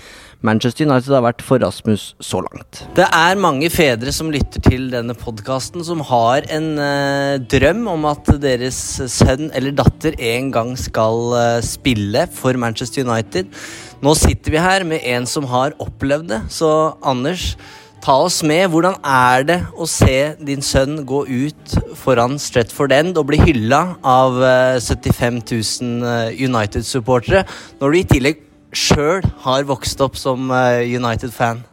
Manchester 0.46 0.86
United 0.88 1.12
har 1.12 1.24
vært 1.26 1.42
for 1.44 1.60
Rasmus 1.60 2.14
så 2.24 2.40
langt. 2.40 2.80
Det 2.96 3.04
er 3.04 3.40
mange 3.40 3.68
fedre 3.72 4.12
som 4.14 4.30
lytter 4.32 4.62
til 4.64 4.86
denne 4.92 5.12
podkasten, 5.18 5.84
som 5.84 6.00
har 6.08 6.46
en 6.48 6.70
eh, 6.80 7.34
drøm 7.52 7.84
om 7.92 8.06
at 8.08 8.30
deres 8.40 8.78
sønn 9.12 9.50
eller 9.52 9.76
datter 9.76 10.16
en 10.32 10.48
gang 10.54 10.72
skal 10.80 11.36
eh, 11.36 11.58
spille 11.66 12.24
for 12.32 12.56
Manchester 12.56 13.04
United. 13.04 13.52
Nå 14.00 14.16
sitter 14.16 14.56
vi 14.56 14.64
her 14.64 14.88
med 14.88 15.04
en 15.04 15.28
som 15.28 15.44
har 15.50 15.76
opplevd 15.82 16.32
det, 16.32 16.40
så 16.56 16.96
Anders, 17.04 17.52
ta 18.00 18.16
oss 18.24 18.40
med. 18.40 18.70
Hvordan 18.72 18.96
er 19.04 19.44
det 19.44 19.58
å 19.76 19.84
se 19.84 20.38
din 20.40 20.64
sønn 20.64 21.02
gå 21.04 21.26
ut 21.28 21.80
foran 22.00 22.40
Stretford 22.40 22.96
End 22.96 23.20
og 23.20 23.28
bli 23.28 23.40
hylla 23.44 23.82
av 24.00 24.40
eh, 24.40 24.76
75 24.80 25.42
000 25.44 26.14
eh, 26.14 26.46
United-supportere, 26.48 27.44
når 27.82 27.92
du 27.92 28.00
i 28.00 28.08
tillegg 28.16 28.46
sjøl 28.74 29.22
har 29.40 29.62
vokst 29.62 30.00
opp 30.00 30.16
som 30.16 30.50
eh, 30.50 30.86
United-fan? 30.86 31.64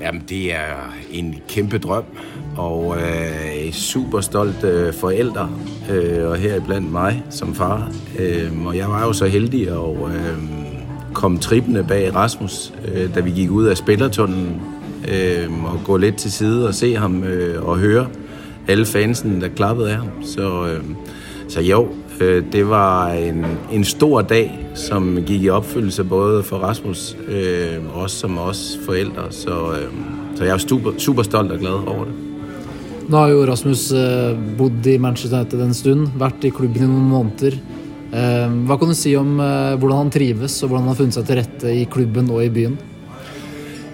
Jamen, 0.00 0.22
det 0.28 0.54
er 0.54 0.94
en 1.10 1.34
kæmpe 1.48 1.80
og 2.56 2.96
øh, 2.96 3.72
super 3.72 4.20
stolt 4.20 4.64
øh, 4.64 4.94
forældre, 4.94 5.50
øh, 5.90 6.30
og 6.30 6.36
heriblandt 6.36 6.92
mig 6.92 7.22
som 7.30 7.54
far. 7.54 7.92
Øh, 8.18 8.66
og 8.66 8.76
jeg 8.76 8.88
var 8.88 9.06
jo 9.06 9.12
så 9.12 9.26
heldig 9.26 9.72
å 9.72 10.08
øh, 10.08 10.38
komme 11.12 11.38
trippende 11.38 11.84
bag 11.84 12.14
Rasmus, 12.14 12.72
øh, 12.84 13.14
da 13.14 13.20
vi 13.20 13.30
gik 13.30 13.50
ud 13.50 13.64
af 13.64 13.76
spillertunnelen, 13.76 14.62
øh, 15.08 15.64
og 15.64 15.80
gå 15.84 15.96
lidt 15.96 16.16
til 16.16 16.32
side 16.32 16.68
og 16.68 16.74
se 16.74 16.96
ham 16.96 17.24
øh, 17.24 17.68
og 17.68 17.78
høre 17.78 18.08
alle 18.68 18.86
fansen, 18.86 19.40
der 19.40 19.48
klappede 19.48 19.90
af 19.90 19.96
ham. 19.96 20.08
Så, 20.22 20.66
øh, 20.66 20.84
så 21.48 21.60
jo, 21.60 21.88
det 22.20 22.62
var 22.68 23.10
en, 23.18 23.44
en 23.72 23.84
stor 23.84 24.22
dag, 24.22 24.52
som 24.74 25.18
gik 25.26 25.42
i 25.42 25.50
opfyldelse 25.50 26.04
både 26.04 26.42
for 26.42 26.62
Rasmus 26.62 27.16
øh, 27.28 27.82
og 27.94 28.02
oss 28.06 28.20
som 28.22 28.38
os 28.38 28.78
forældre. 28.86 29.26
Så, 29.30 29.50
øh, 29.50 29.88
så 30.36 30.44
jeg 30.44 30.54
er 30.54 30.58
super, 30.98 31.22
stolt 31.22 31.52
og 31.52 31.58
glad 31.58 31.72
over 31.86 32.04
det. 32.04 32.14
Nå 33.08 33.16
har 33.16 33.28
jo 33.28 33.44
Rasmus 33.44 33.92
bodd 34.58 34.86
i 34.86 34.96
Manchester 34.98 35.40
United 35.40 35.60
en 35.60 35.74
stund, 35.74 36.08
vært 36.18 36.44
i 36.44 36.54
klubben 36.54 36.82
i 36.82 36.88
noen 36.88 37.10
måneder. 37.10 37.58
Hva 38.64 38.78
kan 38.78 38.88
du 38.88 38.94
si 38.96 39.12
om 39.18 39.36
hvordan 39.36 39.96
han 39.98 40.10
trives, 40.14 40.62
og 40.62 40.70
hvordan 40.70 40.86
han 40.86 40.94
har 40.94 41.00
funnet 41.02 41.18
seg 41.18 41.26
til 41.28 41.40
rette 41.42 41.74
i 41.74 41.84
klubben 41.90 42.30
og 42.30 42.44
i 42.44 42.52
byen? 42.54 42.78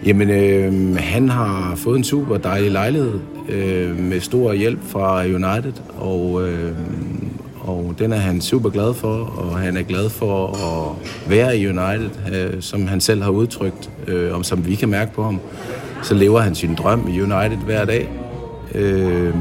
Jamen, 0.07 0.31
øh, 0.31 0.97
han 0.97 1.29
har 1.29 1.75
fået 1.77 1.99
en 1.99 2.05
super 2.05 2.37
dejlig 2.37 2.71
lejlighed 2.71 3.21
øh, 3.49 3.99
med 3.99 4.21
stor 4.21 4.53
hjelp 4.53 4.81
fra 4.89 5.25
United, 5.25 5.73
og, 5.99 6.49
øh, 6.49 6.73
og 7.71 7.95
den 7.99 8.13
er 8.13 8.17
han 8.17 8.41
super 8.41 8.71
glad 8.71 8.95
for, 8.95 9.15
og 9.15 9.59
han 9.59 9.77
er 9.77 9.83
glad 9.83 10.09
for 10.09 10.47
at 10.47 11.11
være 11.31 11.59
i 11.59 11.67
United, 11.69 12.11
øh, 12.33 12.63
som 12.63 12.87
han 12.87 13.01
selv 13.01 13.23
har 13.23 13.31
udtrykt, 13.31 13.91
øh, 14.07 14.35
om 14.35 14.45
som 14.45 14.67
vi 14.67 14.75
kan 14.75 14.89
mærke 14.89 15.13
på 15.15 15.23
ham. 15.23 15.41
Så 16.03 16.15
lever 16.15 16.41
han 16.41 16.55
sin 16.55 16.75
drøm 16.75 17.09
i 17.09 17.21
United 17.21 17.59
hver 17.65 17.85
dag. 17.85 18.09
Øh, 18.75 19.35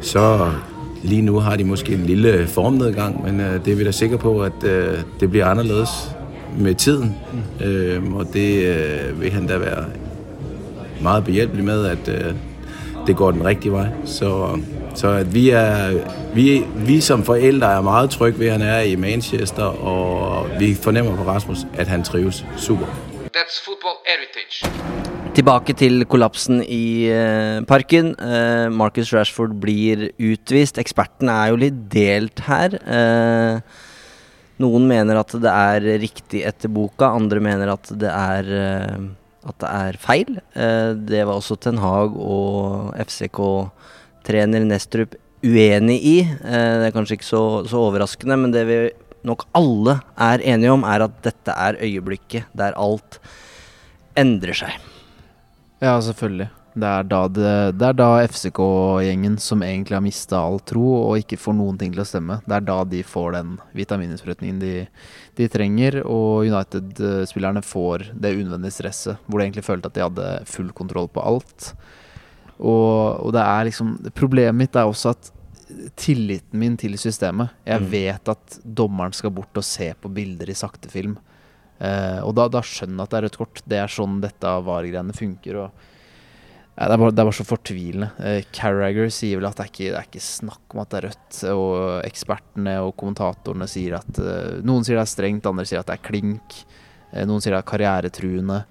så 0.00 0.50
lige 1.02 1.22
nu 1.22 1.38
har 1.38 1.56
de 1.56 1.64
måske 1.64 1.94
en 1.94 2.04
lille 2.06 2.46
formnedgang, 2.46 3.24
men 3.24 3.40
øh, 3.40 3.64
det 3.64 3.72
er 3.72 3.76
vi 3.76 3.84
da 3.84 3.90
sikre 3.90 4.18
på, 4.18 4.42
at 4.42 4.64
øh, 4.64 4.98
det 5.20 5.30
bliver 5.30 5.46
anderledes 5.46 5.88
med 6.58 6.74
tiden. 6.74 7.16
Mm. 7.60 7.66
Øh, 7.66 8.14
og 8.14 8.26
det 8.32 8.66
øh, 8.66 9.20
vil 9.20 9.30
han 9.30 9.46
da 9.46 9.58
være 9.58 9.84
meget 11.02 11.24
behjælpelig 11.24 11.64
med, 11.64 11.86
at 11.86 12.08
øh, 12.08 12.34
det 13.06 13.16
går 13.16 13.30
den 13.30 13.44
rigtige 13.44 13.72
vej. 13.72 13.88
Så, 14.04 14.58
så 14.94 15.08
at 15.08 15.34
vi, 15.34 15.50
er, 15.50 16.00
vi, 16.34 16.64
vi 16.76 17.00
som 17.00 17.24
forældre 17.24 17.72
er 17.76 17.80
meget 17.80 18.10
trygge 18.10 18.38
ved, 18.38 18.46
at 18.46 18.52
han 18.52 18.62
er 18.62 18.80
i 18.80 18.96
Manchester, 18.96 19.64
og 19.64 20.46
vi 20.58 20.74
fornemmer 20.74 21.16
på 21.16 21.22
Rasmus, 21.22 21.66
at 21.74 21.88
han 21.88 22.02
trives 22.02 22.44
super. 22.56 22.86
That's 23.36 23.64
football 23.64 23.96
heritage. 24.06 24.66
Tilbake 25.34 25.72
til 25.78 26.04
kollapsen 26.10 26.64
i 26.66 27.06
eh, 27.06 27.62
parken. 27.62 28.10
Eh, 28.18 28.72
Marcus 28.72 29.12
Rashford 29.14 29.54
blir 29.62 30.08
utvist. 30.18 30.80
Ekspertene 30.82 31.30
er 31.32 31.52
jo 31.52 31.60
litt 31.62 31.78
delt 31.92 32.42
her. 32.48 32.74
Eh, 32.74 33.86
noen 34.60 34.88
mener 34.90 35.20
at 35.20 35.32
det 35.40 35.52
er 35.52 35.86
riktig 36.02 36.42
etter 36.48 36.72
boka, 36.72 37.12
andre 37.14 37.40
mener 37.40 37.70
at 37.72 37.92
det 37.96 38.10
er, 38.10 38.50
eh, 38.58 38.98
at 39.46 39.56
det 39.62 39.70
er 39.70 39.98
feil. 40.00 40.38
Eh, 40.52 40.92
det 41.08 41.24
var 41.24 41.38
også 41.38 41.56
Ten 41.60 41.80
Hag 41.80 42.16
og 42.16 42.92
FCK-trener 43.00 44.66
Nestrup 44.68 45.16
uenig 45.44 45.98
i. 46.04 46.16
Eh, 46.26 46.74
det 46.82 46.90
er 46.90 46.96
kanskje 46.96 47.18
ikke 47.18 47.30
så, 47.30 47.42
så 47.70 47.80
overraskende, 47.88 48.36
men 48.40 48.54
det 48.54 48.66
vi 48.68 48.80
nok 49.26 49.46
alle 49.56 49.98
er 50.20 50.44
enige 50.54 50.72
om, 50.74 50.84
er 50.88 51.06
at 51.06 51.18
dette 51.24 51.56
er 51.56 51.80
øyeblikket 51.80 52.48
der 52.56 52.76
alt 52.80 53.20
endrer 54.18 54.56
seg. 54.56 54.76
Ja, 55.80 55.96
selvfølgelig. 56.04 56.50
Det 56.70 56.86
er 56.86 57.06
da, 57.10 57.20
det, 57.26 57.52
det 57.80 57.86
er 57.88 57.96
da 57.98 58.08
FCK-gjengen 58.30 59.38
som 59.42 59.64
egentlig 59.66 59.96
har 59.96 60.04
mista 60.04 60.38
all 60.38 60.60
tro 60.62 60.84
og 61.00 61.16
ikke 61.18 61.38
får 61.40 61.56
noen 61.58 61.78
ting 61.80 61.90
til 61.90 62.04
å 62.04 62.06
stemme. 62.06 62.36
Det 62.46 62.54
er 62.60 62.66
da 62.68 62.76
de 62.86 63.00
får 63.02 63.32
den 63.34 63.56
vitamininnsprøytningen 63.74 64.60
de, 64.62 64.74
de 65.40 65.48
trenger, 65.50 65.98
og 66.06 66.46
United-spillerne 66.46 67.64
får 67.66 68.06
det 68.14 68.36
unødvendige 68.36 68.76
stresset, 68.78 69.18
hvor 69.26 69.40
de 69.42 69.48
egentlig 69.48 69.66
følte 69.66 69.90
at 69.90 69.98
de 69.98 70.04
hadde 70.06 70.28
full 70.46 70.70
kontroll 70.78 71.10
på 71.10 71.24
alt. 71.26 71.72
Og, 72.60 73.18
og 73.26 73.30
det 73.34 73.42
er 73.42 73.66
liksom 73.70 73.94
Problemet 74.14 74.58
mitt 74.60 74.76
er 74.76 74.86
også 74.86 75.14
at 75.14 75.30
tilliten 75.96 76.58
min 76.60 76.74
til 76.76 76.96
systemet 76.98 77.52
Jeg 77.64 77.80
Mm. 77.80 77.90
vet 77.92 78.28
at 78.28 78.56
dommeren 78.64 79.14
skal 79.16 79.30
bort 79.30 79.56
og 79.56 79.64
se 79.64 79.94
på 79.96 80.10
bilder 80.12 80.50
i 80.50 80.56
saktefilm. 80.58 81.16
Uh, 81.80 82.20
og 82.26 82.34
da, 82.36 82.46
da 82.52 82.60
skjønner 82.60 82.98
jeg 82.98 83.06
at 83.06 83.10
det 83.10 83.18
er 83.18 83.24
rødt 83.26 83.38
kort. 83.40 83.62
Det 83.66 83.78
er 83.80 83.88
sånn 83.88 84.18
dette 84.20 84.50
VAR-greiene 84.66 85.14
funker. 85.16 85.56
Og, 85.64 85.86
ja, 86.76 86.86
det, 86.88 86.94
er 86.94 87.00
bare, 87.02 87.12
det 87.12 87.22
er 87.22 87.28
bare 87.28 87.36
så 87.36 87.46
fortvilende. 87.46 88.10
Eh, 88.24 88.44
Carragher 88.56 89.10
sier 89.12 89.40
vel 89.40 89.48
at 89.50 89.58
det 89.58 89.66
er, 89.66 89.72
ikke, 89.72 89.88
det 89.90 89.98
er 90.00 90.08
ikke 90.08 90.24
snakk 90.24 90.74
om 90.74 90.82
at 90.82 90.92
det 90.92 91.00
er 91.00 91.08
rødt. 91.08 91.40
Og 91.54 91.74
ekspertene 92.08 92.76
og 92.84 92.94
kommentatorene 93.00 93.68
sier 93.70 93.98
at 94.00 94.20
eh, 94.22 94.60
Noen 94.66 94.86
sier 94.86 95.00
det 95.00 95.06
er 95.06 95.14
strengt, 95.14 95.48
andre 95.50 95.66
sier 95.68 95.82
at 95.82 95.90
det 95.90 95.98
er 95.98 96.06
klink. 96.06 96.60
Eh, 97.10 97.26
noen 97.28 97.42
sier 97.42 97.56
det 97.56 97.62
er 97.62 97.68
karrieretruende. 97.72 98.62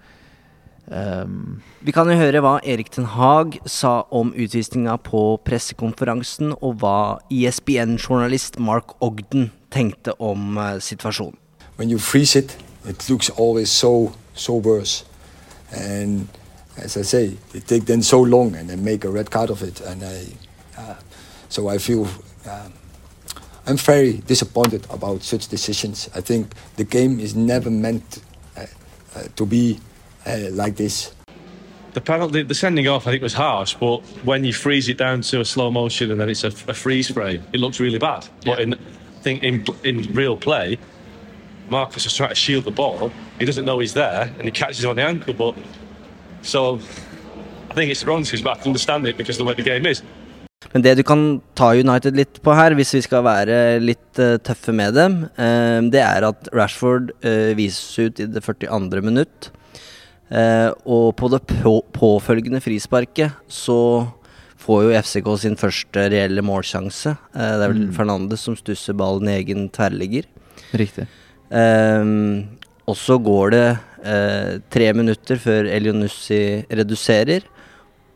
Um, 0.90 1.60
Vi 1.86 1.94
kan 1.94 2.10
jo 2.10 2.16
høre 2.18 2.40
hva 2.42 2.56
Erik 2.66 2.88
Ten 2.90 3.06
Hag 3.14 3.60
sa 3.70 4.08
om 4.10 4.32
utvisninga 4.34 4.96
på 5.06 5.22
pressekonferansen, 5.46 6.56
og 6.66 6.80
hva 6.82 7.20
E 7.30 7.44
ESPN-journalist 7.44 8.58
Mark 8.58 8.96
Ogden 9.06 9.52
tenkte 9.70 10.18
om 10.18 10.58
uh, 10.58 10.80
situasjonen. 10.82 11.38
when 11.80 11.90
you 11.90 11.98
freeze 11.98 12.36
it, 12.36 12.58
it 12.86 13.10
looks 13.10 13.30
always 13.30 13.72
so 13.72 14.12
so 14.36 14.54
worse. 14.54 15.06
And 15.72 16.28
as 16.84 16.98
I 16.98 17.04
say, 17.04 17.38
they 17.52 17.60
take 17.60 17.86
them 17.86 18.02
so 18.02 18.22
long 18.22 18.56
and 18.56 18.70
they 18.70 18.76
make 18.76 19.04
a 19.06 19.10
red 19.10 19.32
card 19.32 19.50
of 19.50 19.62
it. 19.64 19.82
And 19.82 20.04
I, 20.04 20.26
uh, 20.78 20.96
so 21.50 21.68
I 21.68 21.78
feel 21.78 22.08
um, 22.50 22.74
I'm 23.70 23.78
very 23.78 24.14
disappointed 24.14 24.88
about 24.90 25.22
such 25.22 25.48
decisions. 25.48 26.10
I 26.16 26.22
think 26.22 26.54
the 26.78 26.84
game 26.84 27.20
is 27.20 27.36
never 27.36 27.70
meant 27.70 28.22
uh, 28.58 28.66
uh, 29.16 29.24
to 29.36 29.46
be 29.46 29.80
uh, 30.26 30.50
like 30.52 30.76
this. 30.76 31.14
The 31.94 32.02
penalty, 32.02 32.44
the 32.44 32.56
sending 32.56 32.88
off, 32.88 33.08
I 33.08 33.12
think 33.12 33.24
was 33.24 33.34
harsh, 33.34 33.76
but 33.76 34.02
when 34.24 34.44
you 34.44 34.54
freeze 34.54 34.90
it 34.90 34.98
down 34.98 35.22
to 35.22 35.42
a 35.42 35.46
slow 35.46 35.72
motion 35.72 36.12
and 36.12 36.20
then 36.20 36.30
it's 36.30 36.44
a, 36.44 36.48
a 36.68 36.74
freeze 36.74 37.12
frame, 37.12 37.44
it 37.54 37.60
looks 37.60 37.80
really 37.80 38.00
bad. 38.00 38.28
But 38.46 38.60
in, 38.60 38.74
I 38.74 39.22
think 39.22 39.44
in 39.44 39.66
in 39.84 40.14
real 40.14 40.38
play, 40.38 40.78
Marcus 41.70 42.06
is 42.06 42.16
trying 42.16 42.30
to 42.30 42.36
shield 42.36 42.64
the 42.64 42.72
ball. 42.72 43.12
He 43.38 43.46
doesn't 43.46 43.66
know 43.66 43.80
he's 43.80 43.94
there, 43.94 44.34
and 44.38 44.44
he 44.44 44.52
catches 44.52 44.84
him 44.84 44.92
on 44.92 44.96
the 44.96 45.04
ankle. 45.04 45.34
But 45.34 45.56
so, 46.42 46.80
I 47.70 47.74
think 47.74 47.92
it's 47.92 48.06
wrong 48.06 48.24
to 48.24 48.44
back 48.44 48.62
to 48.64 48.70
Understand 48.70 49.08
it 49.08 49.18
because 49.18 49.38
the 49.38 49.46
way 49.46 49.54
the 49.54 49.64
game 49.64 49.86
is. 49.86 50.04
Men 50.74 50.84
det 50.84 50.98
du 51.00 51.04
kan 51.08 51.42
ta 51.56 51.72
United 51.74 52.18
litt 52.20 52.42
på 52.44 52.54
her, 52.54 52.76
hvis 52.76 52.92
vi 52.94 53.02
skal 53.02 53.24
være 53.24 53.80
litt 53.80 54.20
uh, 54.20 54.36
tøffe 54.44 54.74
med 54.76 54.94
dem, 54.94 55.22
uh, 55.40 55.80
det 55.88 56.02
er 56.04 56.28
at 56.28 56.50
Rashford 56.54 57.14
uh, 57.24 57.56
vises 57.58 57.96
ut 57.98 58.20
i 58.20 58.28
det 58.28 58.44
42. 58.44 59.02
minutt. 59.02 59.52
Eh, 60.30 60.70
og 60.86 61.16
på 61.18 61.26
det 61.34 61.40
på 61.50 61.72
påfølgende 61.90 62.62
frisparket 62.62 63.34
så 63.50 64.06
får 64.62 64.84
jo 64.86 64.92
FCK 65.02 65.30
sin 65.42 65.58
første 65.58 66.04
reelle 66.14 66.44
målsjanse. 66.46 67.16
Det 67.34 67.48
er 67.66 67.72
vel 67.72 67.88
Mm. 67.88 67.94
Fernandes 67.96 68.44
som 68.46 68.56
stusser 68.56 68.94
ballen 68.94 69.28
i 69.28 69.40
egen 69.40 69.70
tverrligger. 69.74 70.28
Riktig. 70.74 71.08
Ehm, 71.50 72.60
og 72.86 72.96
så 72.96 73.18
går 73.18 73.50
det 73.52 73.80
eh, 74.04 74.60
tre 74.72 74.92
minutter 74.98 75.40
før 75.42 75.68
Elionussi 75.72 76.42
reduserer, 76.70 77.46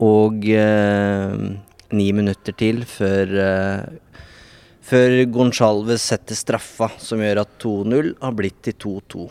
og 0.03 0.43
eh, 0.49 1.37
ni 1.93 2.07
minutter 2.15 2.55
til 2.57 2.81
før 2.89 3.35
eh, 3.43 3.99
før 4.83 5.13
Gonçalves 5.31 6.03
setter 6.11 6.35
straffa 6.35 6.89
som 6.99 7.21
gjør 7.23 7.43
at 7.45 7.53
2-0 7.63 8.09
har 8.19 8.33
blitt 8.35 8.57
til 8.67 8.75
2-2. 8.83 9.29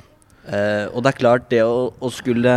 Eh, 0.49 0.87
og 0.88 1.03
det 1.05 1.11
er 1.12 1.19
klart, 1.19 1.51
det 1.53 1.61
å, 1.67 1.91
å 2.01 2.09
skulle 2.11 2.55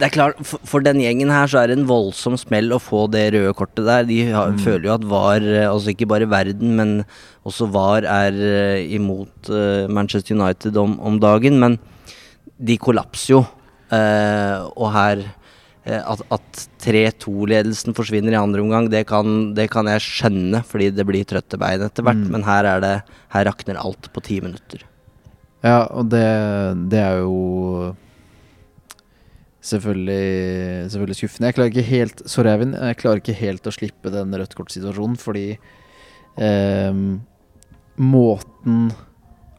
det 0.00 0.06
er 0.08 0.14
klart, 0.14 0.38
for, 0.48 0.62
for 0.64 0.80
den 0.84 0.96
gjengen 1.04 1.28
her 1.28 1.44
så 1.52 1.58
er 1.60 1.68
det 1.68 1.74
en 1.76 1.86
voldsom 1.88 2.38
smell 2.40 2.72
å 2.72 2.80
få 2.80 3.02
det 3.12 3.26
røde 3.34 3.52
kortet 3.54 3.84
der. 3.84 4.06
De 4.08 4.16
har, 4.32 4.54
Mm. 4.54 4.58
føler 4.64 4.86
jo 4.88 4.94
at 4.96 5.04
VAR, 5.04 5.44
eh, 5.44 5.68
altså 5.68 5.92
ikke 5.92 6.08
bare 6.08 6.28
verden, 6.30 6.72
men 6.78 6.92
også 7.46 7.68
VAR 7.70 8.06
er 8.08 8.32
eh, 8.40 8.94
imot 8.96 9.50
Manchester 9.92 10.34
United 10.38 10.76
om, 10.80 10.96
om 11.04 11.18
dagen. 11.20 11.60
Men 11.60 11.76
de 12.60 12.76
kollapser 12.80 13.36
jo. 13.38 13.44
Eh, 13.90 14.56
og 14.78 14.92
her 14.94 15.22
eh, 15.24 15.98
At, 15.98 16.20
at 16.30 16.60
3-2-ledelsen 16.84 17.96
forsvinner 17.96 18.36
i 18.36 18.38
andre 18.38 18.62
omgang, 18.62 18.90
det 18.92 19.06
kan, 19.10 19.50
det 19.56 19.70
kan 19.72 19.88
jeg 19.90 20.04
skjønne, 20.04 20.62
fordi 20.66 20.92
det 20.94 21.06
blir 21.08 21.26
trøtte 21.28 21.58
bein 21.60 21.82
etter 21.86 22.06
hvert. 22.06 22.20
Mm. 22.20 22.30
Men 22.36 22.46
her, 22.46 22.68
er 22.76 22.84
det, 22.84 22.94
her 23.34 23.48
rakner 23.48 23.80
alt 23.80 24.12
på 24.14 24.22
ti 24.26 24.38
minutter. 24.44 24.86
Ja, 25.64 25.84
og 25.92 26.08
det, 26.12 26.24
det 26.92 27.00
er 27.02 27.18
jo 27.20 27.90
selvfølgelig, 29.60 30.86
selvfølgelig 30.92 31.18
skuffende. 31.18 31.50
Jeg 31.50 31.58
klarer 31.58 31.74
ikke 31.74 31.90
helt 31.90 32.22
Sorry, 32.24 32.52
Eivind. 32.54 32.78
Jeg 32.78 33.00
klarer 33.02 33.20
ikke 33.20 33.36
helt 33.42 33.68
å 33.68 33.74
slippe 33.74 34.12
den 34.14 34.32
rødt 34.32 34.56
kort-situasjonen, 34.56 35.18
fordi 35.20 35.46
eh, 36.40 37.04
måten 38.00 38.90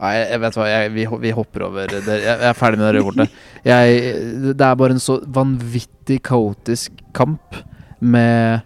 Nei, 0.01 0.15
jeg 0.17 0.39
vet 0.41 0.55
hva, 0.57 0.65
jeg, 0.71 0.91
vi, 0.95 1.03
vi 1.21 1.31
hopper 1.37 1.67
over 1.67 1.87
det. 1.91 1.99
Jeg, 2.07 2.23
jeg 2.25 2.47
er 2.49 2.57
ferdig 2.57 2.79
med 2.81 2.87
det 2.87 2.95
røde 2.97 3.05
kortet. 3.11 3.35
Det 4.57 4.65
er 4.65 4.75
bare 4.79 4.95
en 4.95 5.03
så 5.03 5.19
vanvittig 5.29 6.17
kaotisk 6.25 6.91
kamp 7.13 7.59
med 8.01 8.63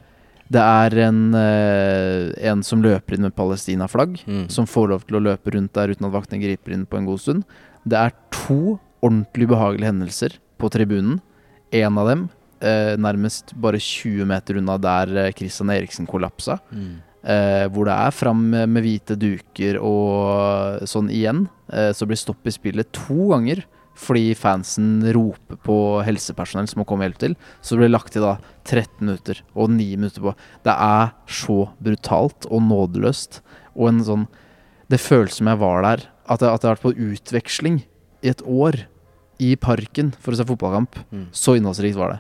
Det 0.48 0.62
er 0.62 0.94
en, 1.08 1.20
eh, 1.34 2.30
en 2.52 2.62
som 2.64 2.80
løper 2.86 3.16
inn 3.18 3.24
med 3.26 3.34
Palestina-flagg, 3.36 4.20
Mm. 4.30 4.44
som 4.54 4.68
får 4.70 4.90
lov 4.92 5.04
til 5.08 5.18
å 5.18 5.24
løpe 5.26 5.52
rundt 5.56 5.74
der 5.74 5.90
uten 5.90 6.06
at 6.06 6.14
vaktene 6.14 6.40
griper 6.44 6.72
inn 6.72 6.86
på 6.86 6.98
en 7.00 7.06
god 7.10 7.20
stund. 7.20 7.44
Det 7.86 7.98
er 7.98 8.14
to 8.32 8.78
ordentlig 9.02 9.48
behagelige 9.50 9.90
hendelser 9.90 10.38
på 10.62 10.70
tribunen. 10.70 11.20
En 11.74 11.98
av 11.98 12.08
dem 12.08 12.30
eh, 12.62 12.96
nærmest 12.96 13.56
bare 13.60 13.82
20 13.82 14.24
meter 14.30 14.58
unna 14.62 14.78
der 14.80 15.18
eh, 15.26 15.32
Christian 15.34 15.70
Eriksen 15.74 16.06
kollapsa. 16.08 16.60
Mm. 16.72 17.02
Eh, 17.26 17.66
hvor 17.74 17.88
det 17.90 17.96
er 17.96 18.14
fram 18.14 18.44
med, 18.52 18.84
hvite 18.86 19.16
duker 19.18 19.80
og 19.82 20.84
sånn 20.86 21.10
igjen. 21.10 21.48
Eh, 21.74 21.90
så 21.98 22.06
blir 22.06 22.20
stopp 22.22 22.46
i 22.46 22.54
spillet 22.54 22.92
to 22.94 23.32
ganger 23.34 23.64
fordi 23.96 24.34
fansen 24.36 25.00
roper 25.16 25.58
på 25.64 25.76
helsepersonell 26.04 26.68
som 26.68 26.82
må 26.82 26.86
komme 26.88 27.06
og 27.06 27.10
hjelpe 27.10 27.24
til. 27.24 27.36
Så 27.64 27.78
blir 27.78 27.88
det 27.88 27.96
lagt 27.96 28.12
til 28.14 28.26
da 28.26 28.36
13 28.68 29.00
minutter 29.00 29.40
og 29.56 29.72
9 29.72 29.88
minutter 29.96 30.26
på. 30.26 30.34
Det 30.68 30.76
er 30.76 31.14
så 31.32 31.58
brutalt 31.80 32.48
og 32.52 32.66
nådeløst. 32.68 33.40
Og 33.76 33.90
en 33.92 34.04
sånn 34.04 34.28
Det 34.86 35.00
føles 35.02 35.34
som 35.34 35.48
jeg 35.50 35.58
var 35.58 35.82
der. 35.82 36.04
At 36.30 36.44
jeg, 36.44 36.50
at 36.54 36.62
jeg 36.62 36.70
har 36.70 36.76
vært 36.76 36.84
på 36.84 37.08
utveksling 37.10 37.80
i 38.22 38.30
et 38.30 38.44
år. 38.46 38.84
I 39.42 39.56
parken 39.58 40.14
for 40.22 40.32
å 40.32 40.38
se 40.38 40.46
fotballkamp. 40.46 41.00
Mm. 41.10 41.24
Så 41.34 41.56
innholdsrikt 41.58 41.98
var 41.98 42.14
det. 42.14 42.20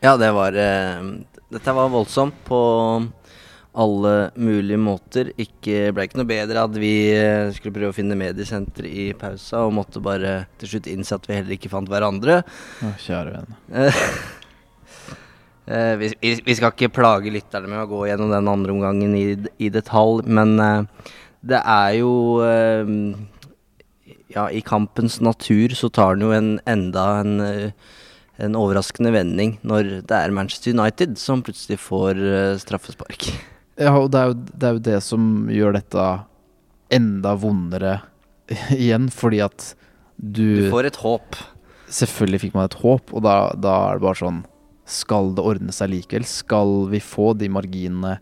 Ja, 0.00 0.16
det 0.16 0.30
var 0.32 0.56
eh, 0.56 1.04
Dette 1.52 1.74
var 1.76 1.92
voldsomt 1.92 2.38
på 2.48 2.58
alle 3.78 4.14
mulige 4.38 4.80
måter. 4.80 5.30
Ikke, 5.38 5.92
ble 5.94 6.08
ikke 6.08 6.18
noe 6.20 6.28
bedre 6.28 6.64
at 6.66 6.78
vi 6.80 6.92
eh, 7.14 7.52
skulle 7.56 7.76
prøve 7.76 7.92
å 7.92 7.96
finne 7.96 8.18
mediesenter 8.18 8.88
i 8.88 9.10
pausa, 9.18 9.62
og 9.66 9.76
måtte 9.78 10.02
bare 10.04 10.40
til 10.58 10.74
slutt 10.74 10.90
innse 10.90 11.18
at 11.18 11.28
vi 11.28 11.38
heller 11.38 11.56
ikke 11.56 11.70
fant 11.72 11.90
hverandre. 11.90 12.40
Å, 12.42 12.96
kjære 13.06 13.38
venn. 13.38 13.56
Eh, 15.68 15.98
vi, 16.00 16.06
vi, 16.24 16.54
skal 16.56 16.70
ikke 16.72 16.88
plage 16.96 17.28
lytterne 17.28 17.68
med 17.68 17.82
å 17.82 17.88
gå 17.90 17.98
gjennom 18.08 18.30
den 18.32 18.46
andre 18.48 18.72
omgangen 18.72 19.10
i, 19.12 19.24
i 19.60 19.68
detalj, 19.68 20.22
men 20.24 20.54
eh, 20.64 21.10
det 21.44 21.58
er 21.60 21.90
jo 21.98 22.12
Ja, 24.32 24.46
i 24.48 24.62
kampens 24.64 25.18
natur 25.20 25.74
så 25.76 25.90
tar 25.92 26.16
den 26.16 26.24
jo 26.24 26.32
en 26.32 26.48
enda 26.64 27.04
en, 27.20 27.36
en 28.40 28.56
overraskende 28.56 29.12
vending 29.12 29.58
når 29.60 29.92
det 30.08 30.22
er 30.22 30.32
Manchester 30.40 30.72
United 30.72 31.20
som 31.20 31.44
plutselig 31.44 31.76
får 31.84 32.24
straffespark. 32.64 33.28
Ja, 33.78 33.94
og 33.94 34.10
det 34.10 34.20
er, 34.20 34.32
jo, 34.32 34.38
det 34.58 34.68
er 34.68 34.76
jo 34.76 34.84
det 34.88 34.98
som 35.06 35.24
gjør 35.52 35.76
dette 35.78 36.06
enda 36.94 37.34
vondere 37.38 37.98
igjen, 38.74 39.08
fordi 39.12 39.42
at 39.44 39.72
du 40.18 40.64
Du 40.64 40.70
får 40.72 40.88
et 40.88 41.02
håp. 41.04 41.38
Selvfølgelig 41.88 42.42
fikk 42.42 42.56
man 42.56 42.66
et 42.68 42.78
håp, 42.82 43.12
og 43.14 43.22
da, 43.24 43.36
da 43.54 43.74
er 43.88 43.98
det 44.00 44.04
bare 44.04 44.18
sånn 44.18 44.40
Skal 44.88 45.30
det 45.36 45.44
ordne 45.46 45.72
seg 45.72 45.92
likevel? 45.92 46.26
Skal 46.28 46.88
vi 46.90 47.00
få 47.04 47.30
de 47.38 47.48
marginene 47.52 48.16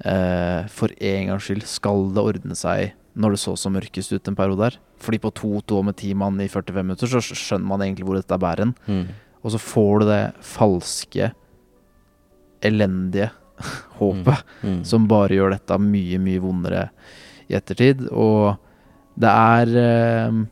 eh, 0.00 0.64
for 0.72 0.94
en 0.96 1.32
gangs 1.32 1.46
skyld? 1.46 1.66
Skal 1.68 2.08
det 2.16 2.24
ordne 2.24 2.56
seg 2.58 2.94
når 3.16 3.32
det 3.32 3.40
så 3.40 3.54
så 3.56 3.72
mørkest 3.72 4.12
ut 4.12 4.28
en 4.28 4.36
periode 4.38 4.64
der? 4.64 4.80
Fordi 5.02 5.20
på 5.20 5.32
2-2 5.34 5.82
med 5.88 5.96
ti 6.00 6.12
mann 6.16 6.40
i 6.40 6.48
45 6.48 6.84
minutter, 6.84 7.10
så 7.10 7.20
skjønner 7.20 7.68
man 7.68 7.84
egentlig 7.84 8.06
hvor 8.08 8.18
dette 8.18 8.38
bærer 8.40 8.64
hen. 8.64 8.74
Mm. 8.86 9.06
Og 9.42 9.54
så 9.54 9.60
får 9.62 10.02
du 10.02 10.06
det 10.10 10.22
falske, 10.44 11.30
elendige 12.64 13.30
håpet 14.00 14.44
Mm. 14.62 14.66
Mm. 14.66 14.80
som 14.88 15.06
bare 15.08 15.36
gjør 15.36 15.54
dette 15.54 15.78
mye, 15.80 16.18
mye 16.22 16.42
vondere 16.42 16.88
i 17.48 17.56
ettertid. 17.56 18.06
Og 18.10 18.56
det 19.16 19.30
er 19.30 19.72
eh, 19.82 20.42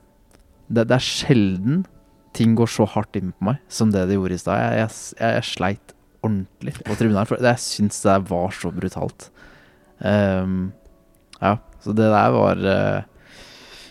det, 0.68 0.86
det 0.88 0.96
er 0.96 1.04
sjelden 1.04 1.82
ting 2.34 2.54
går 2.58 2.70
så 2.70 2.86
hardt 2.90 3.14
inn 3.18 3.30
på 3.34 3.50
meg 3.50 3.60
som 3.70 3.92
det 3.94 4.08
det 4.10 4.16
gjorde 4.18 4.38
i 4.38 4.42
stad. 4.42 4.58
Jeg, 4.58 4.78
jeg, 4.84 5.00
jeg, 5.20 5.34
jeg 5.38 5.48
sleit 5.50 5.94
ordentlig 6.24 6.74
på 6.80 6.96
tribunalen, 6.96 7.28
for 7.28 7.42
jeg 7.44 7.62
syns 7.62 8.00
det 8.02 8.16
var 8.30 8.54
så 8.56 8.72
brutalt. 8.74 9.28
Um, 10.00 10.72
ja, 11.40 11.58
så 11.84 11.92
det 11.94 12.08
der 12.10 12.32
var 12.34 12.58
eh, 12.58 13.02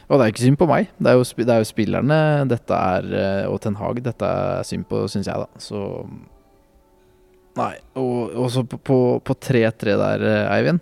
Og 0.09 0.19
det 0.19 0.25
er 0.25 0.31
ikke 0.33 0.43
synd 0.43 0.57
på 0.59 0.67
meg. 0.67 0.89
Det 0.99 1.09
er 1.09 1.15
jo, 1.15 1.23
det 1.39 1.53
er 1.53 1.61
jo 1.61 1.69
spillerne 1.69 2.17
dette 2.49 2.75
er, 2.75 3.07
eh, 3.17 3.45
og 3.49 3.61
Ten 3.63 3.77
Hag 3.79 4.01
dette 4.03 4.27
er 4.27 4.67
synd 4.67 4.85
på, 4.89 5.05
syns 5.09 5.29
jeg, 5.29 5.39
da. 5.39 5.61
Så 5.63 5.79
Nei. 7.57 7.73
Og 7.99 8.33
og 8.35 8.47
så 8.51 8.63
på- 8.65 8.79
på 8.81 8.99
på 9.23 9.33
3-3 9.39 9.97
der, 9.97 10.23
eh, 10.25 10.51
Eivind, 10.57 10.79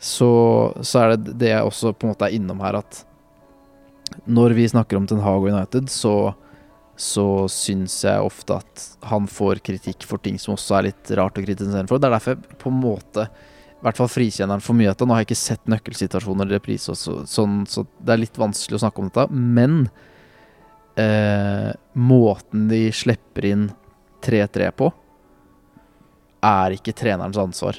så, 0.00 0.74
så 0.82 1.00
er 1.04 1.16
det 1.16 1.38
det 1.38 1.48
jeg 1.52 1.62
også 1.62 1.92
på 1.94 2.06
en 2.08 2.14
måte 2.14 2.26
er 2.26 2.34
innom 2.38 2.60
her, 2.60 2.76
at 2.80 3.04
når 4.26 4.54
vi 4.54 4.66
snakker 4.68 4.96
om 4.96 5.06
Ten 5.06 5.20
Hag 5.20 5.40
og 5.42 5.48
United, 5.52 5.88
så 5.88 6.34
så 6.96 7.48
syns 7.48 8.02
jeg 8.04 8.20
ofte 8.22 8.54
at 8.60 8.82
han 9.08 9.24
får 9.26 9.60
kritikk 9.64 10.04
for 10.04 10.18
ting 10.18 10.36
som 10.38 10.54
også 10.54 10.76
er 10.78 10.82
litt 10.90 11.10
rart 11.16 11.34
å 11.40 11.42
kritisere 11.42 11.88
for. 11.88 11.98
Det 11.98 12.06
er 12.06 12.12
derfor 12.14 12.34
jeg 12.36 12.58
på 12.60 12.68
en 12.70 12.80
måte 12.82 13.24
i 13.26 13.82
hvert 13.82 13.96
fall 13.96 14.06
frikjenner 14.12 14.54
han 14.54 14.60
for 14.60 14.74
mye 14.74 14.90
av 14.90 14.94
dette. 14.94 15.06
Nå 15.08 15.14
har 15.16 15.22
jeg 15.24 15.30
ikke 15.32 15.40
sett 15.40 15.64
nøkkelsituasjoner 15.72 16.46
i 16.46 16.54
reprise, 16.54 16.94
så, 16.94 17.24
sånn, 17.26 17.64
så 17.66 17.82
det 17.98 18.12
er 18.12 18.20
litt 18.22 18.36
vanskelig 18.38 18.76
å 18.78 18.82
snakke 18.84 19.02
om 19.02 19.08
dette. 19.08 19.24
Men 19.32 19.88
eh, 21.00 21.72
måten 21.98 22.68
de 22.70 22.84
slipper 22.94 23.48
inn 23.50 23.64
3-3 24.22 24.70
på, 24.78 24.92
er 26.42 26.74
ikke 26.76 26.94
trenerens 26.98 27.38
ansvar. 27.38 27.78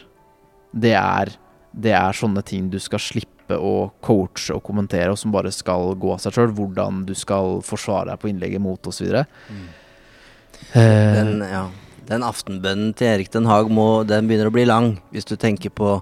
Det 0.74 0.94
er, 0.98 1.34
det 1.74 1.94
er 1.94 2.16
sånne 2.18 2.44
ting 2.48 2.70
du 2.74 2.80
skal 2.82 3.00
slippe 3.04 3.58
å 3.60 3.92
coache 4.02 4.56
og 4.56 4.64
kommentere, 4.64 5.12
og 5.12 5.20
som 5.20 5.34
bare 5.36 5.52
skal 5.54 5.94
gå 6.00 6.14
av 6.16 6.22
seg 6.24 6.34
sjøl. 6.38 6.54
Hvordan 6.56 7.04
du 7.06 7.14
skal 7.18 7.60
forsvare 7.66 8.14
deg 8.14 8.22
på 8.24 8.32
innlegget 8.32 8.64
mot 8.64 8.88
osv. 8.90 9.12
Mm. 9.52 9.66
Eh, 10.74 11.14
Den, 11.20 11.42
ja, 11.44 11.66
den 12.08 12.24
aftenbønnen 12.26 12.94
til 12.98 13.08
Erik 13.08 13.30
Den 13.32 13.46
Haag 13.48 13.70
må, 13.72 14.04
den 14.08 14.28
begynner 14.28 14.50
å 14.50 14.56
bli 14.56 14.66
lang. 14.66 14.94
Hvis 15.14 15.28
du 15.28 15.36
tenker 15.36 15.70
på 15.76 15.98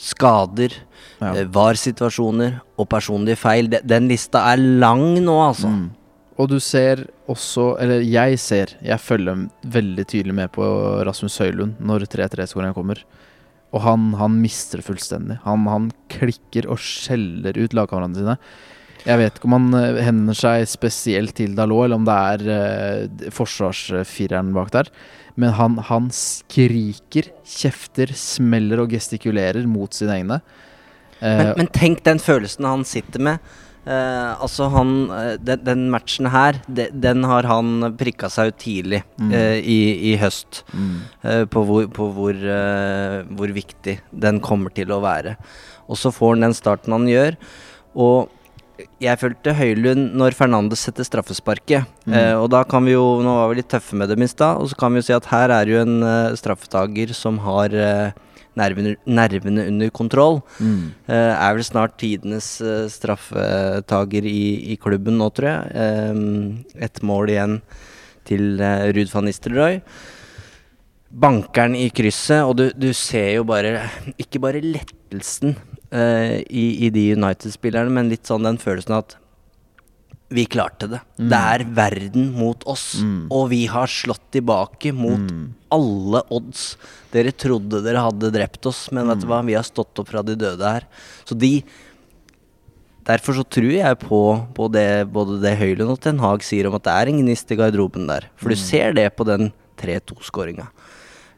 skader, 0.00 0.72
Ja. 1.20 1.32
eh, 1.34 1.44
VAR-situasjoner 1.46 2.60
og 2.78 2.88
personlige 2.88 3.36
feil. 3.38 3.68
Den, 3.72 3.86
den 3.86 4.08
lista 4.08 4.44
er 4.52 4.56
lang 4.58 5.18
nå, 5.24 5.34
altså. 5.48 5.68
Mm. 5.70 5.90
Og 6.40 6.48
du 6.48 6.56
ser 6.64 7.04
også, 7.30 7.74
eller 7.82 8.04
jeg 8.06 8.38
ser, 8.40 8.76
jeg 8.80 9.00
følger 9.02 9.46
veldig 9.74 10.04
tydelig 10.08 10.36
med 10.36 10.52
på 10.54 10.64
Rasmus 11.04 11.36
Høylund 11.42 11.80
når 11.84 12.06
3-3-skåringen 12.12 12.76
kommer. 12.76 13.02
Og 13.72 13.84
han, 13.84 14.12
han 14.20 14.36
mister 14.40 14.80
det 14.80 14.86
fullstendig. 14.88 15.38
Han, 15.46 15.66
han 15.68 15.90
klikker 16.12 16.68
og 16.72 16.80
skjeller 16.80 17.56
ut 17.56 17.76
lagkameratene 17.76 18.20
sine. 18.20 18.38
Jeg 19.02 19.18
vet 19.18 19.38
ikke 19.38 19.48
om 19.48 19.56
han 19.56 19.68
hender 19.74 20.04
henvender 20.06 20.38
seg 20.38 20.68
spesielt 20.70 21.34
til 21.34 21.56
Dalot, 21.58 21.88
eller 21.88 21.98
om 21.98 22.04
det 22.06 22.18
er 22.34 22.44
eh, 22.54 23.30
forsvarsfireren 23.34 24.52
bak 24.54 24.70
der. 24.76 24.92
Men 25.40 25.56
han, 25.58 25.78
han 25.88 26.10
skriker, 26.14 27.32
kjefter, 27.48 28.12
smeller 28.14 28.84
og 28.84 28.92
gestikulerer 28.94 29.66
mot 29.66 29.96
sine 29.96 30.20
egne. 30.20 30.38
Eh, 31.18 31.40
Men, 31.40 31.52
men 31.64 31.72
tenk 31.74 32.04
den 32.06 32.22
følelsen 32.22 32.68
han 32.68 32.86
sitter 32.88 33.24
med. 33.30 33.52
Eh, 33.82 34.42
altså 34.42 34.68
han 34.70 34.92
eh, 35.10 35.32
den, 35.42 35.64
den 35.66 35.80
matchen 35.90 36.28
her, 36.30 36.60
den, 36.68 37.00
den 37.02 37.24
har 37.26 37.48
han 37.50 37.88
prikka 37.98 38.30
seg 38.30 38.52
ut 38.52 38.60
tidlig 38.62 39.02
Mm. 39.18 39.32
eh, 39.38 39.58
i, 39.62 39.80
i 40.12 40.16
høst. 40.18 40.62
Mm. 40.74 40.94
eh, 41.22 41.42
på 41.50 41.64
hvor, 41.66 41.88
på 41.94 42.06
hvor, 42.14 42.38
hvor 43.38 43.52
viktig 43.54 43.98
den 44.10 44.40
kommer 44.42 44.70
til 44.74 44.90
å 44.94 45.00
være. 45.02 45.36
Og 45.90 45.98
så 45.98 46.10
får 46.14 46.36
han 46.36 46.46
den 46.48 46.54
starten 46.56 46.94
han 46.94 47.06
gjør. 47.10 47.36
Og 47.98 48.30
jeg 49.02 49.18
følte 49.20 49.52
Høylund 49.54 50.14
når 50.18 50.34
Fernandes 50.34 50.82
setter 50.86 51.06
straffesparket. 51.06 51.86
Mm. 52.06 52.14
Eh, 52.18 52.34
og 52.38 52.48
da 52.54 52.62
kan 52.66 52.82
vi 52.86 52.94
jo 52.96 53.04
Nå 53.22 53.34
var 53.36 53.50
vi 53.52 53.60
litt 53.60 53.70
tøffe 53.70 53.98
med 53.98 54.10
dem 54.10 54.24
i 54.24 54.30
stad, 54.30 54.58
og 54.58 54.70
så 54.70 54.78
kan 54.78 54.94
vi 54.94 55.02
jo 55.02 55.06
si 55.06 55.14
at 55.14 55.28
her 55.30 55.52
er 55.54 55.70
jo 55.70 55.82
en 55.84 55.98
uh, 56.02 56.34
straffetaker 56.38 57.12
som 57.14 57.38
har 57.44 57.74
nervene, 58.58 58.96
nervene 59.06 59.66
under 59.70 59.90
kontroll. 59.94 60.40
Mm. 60.60 60.90
Uh, 61.08 61.32
er 61.34 61.54
vel 61.56 61.64
snart 61.66 61.96
tidenes 62.00 62.48
uh, 62.60 62.86
straffetaker 62.92 64.26
i, 64.28 64.72
i 64.72 64.76
klubben 64.80 65.16
nå, 65.20 65.30
tror 65.36 65.48
jeg. 65.48 65.70
Eh, 65.84 66.84
Ett 66.88 67.02
mål 67.02 67.32
igjen 67.32 67.60
til 68.28 68.60
uh, 68.60 68.90
Ruud 68.92 69.10
van 69.14 69.24
Nistelrooy. 69.28 69.80
Bankeren 71.12 71.74
i 71.76 71.90
krysset, 71.92 72.40
og 72.48 72.54
du, 72.56 72.66
du 72.72 72.88
ser 72.96 73.34
jo 73.34 73.42
bare 73.44 73.82
Ikke 74.16 74.40
bare 74.40 74.62
lettelsen 74.64 75.56
uh, 75.92 76.38
i, 76.48 76.64
i 76.86 76.92
de 76.94 77.10
United-spillerne, 77.18 77.92
men 77.92 78.08
litt 78.12 78.24
sånn 78.30 78.46
den 78.48 78.60
følelsen 78.62 78.96
at 78.96 79.18
vi 80.32 80.46
klarte 80.48 80.86
det. 80.88 81.02
Mm. 81.20 81.26
Det 81.28 81.38
er 81.52 81.62
verden 81.76 82.30
mot 82.32 82.62
oss, 82.64 82.94
Mm. 83.04 83.26
og 83.28 83.50
vi 83.50 83.66
har 83.68 83.90
slått 83.92 84.30
tilbake 84.32 84.94
mot 84.96 85.20
Mm. 85.20 85.50
Alle 85.72 86.20
odds. 86.32 86.76
Dere 87.12 87.32
trodde 87.32 87.80
dere 87.84 88.04
hadde 88.04 88.30
drept 88.34 88.68
oss, 88.70 88.86
men 88.94 89.08
vet 89.10 89.24
du 89.24 89.26
hva, 89.30 89.40
vi 89.46 89.56
har 89.58 89.66
stått 89.66 89.98
opp 90.02 90.08
fra 90.12 90.22
de 90.26 90.36
døde 90.38 90.76
her. 90.76 90.86
Så 91.28 91.38
de 91.38 91.56
Derfor 93.02 93.34
så 93.34 93.42
tror 93.50 93.72
jeg 93.74 93.96
på, 93.98 94.18
på 94.54 94.68
det 94.70 95.08
både 95.10 95.40
det 95.42 95.56
Høylund 95.58 95.90
og 95.90 95.98
Ten 96.04 96.20
Hag 96.22 96.44
sier 96.46 96.68
om 96.68 96.76
at 96.78 96.84
det 96.86 96.92
er 96.94 97.08
en 97.10 97.16
gnist 97.18 97.50
i 97.50 97.56
garderoben 97.58 98.04
der. 98.06 98.28
For 98.38 98.52
du 98.52 98.54
Mm. 98.54 98.60
ser 98.62 98.92
det 98.94 99.08
på 99.18 99.26
den 99.26 99.48
3-2-skåringa. 99.82 100.68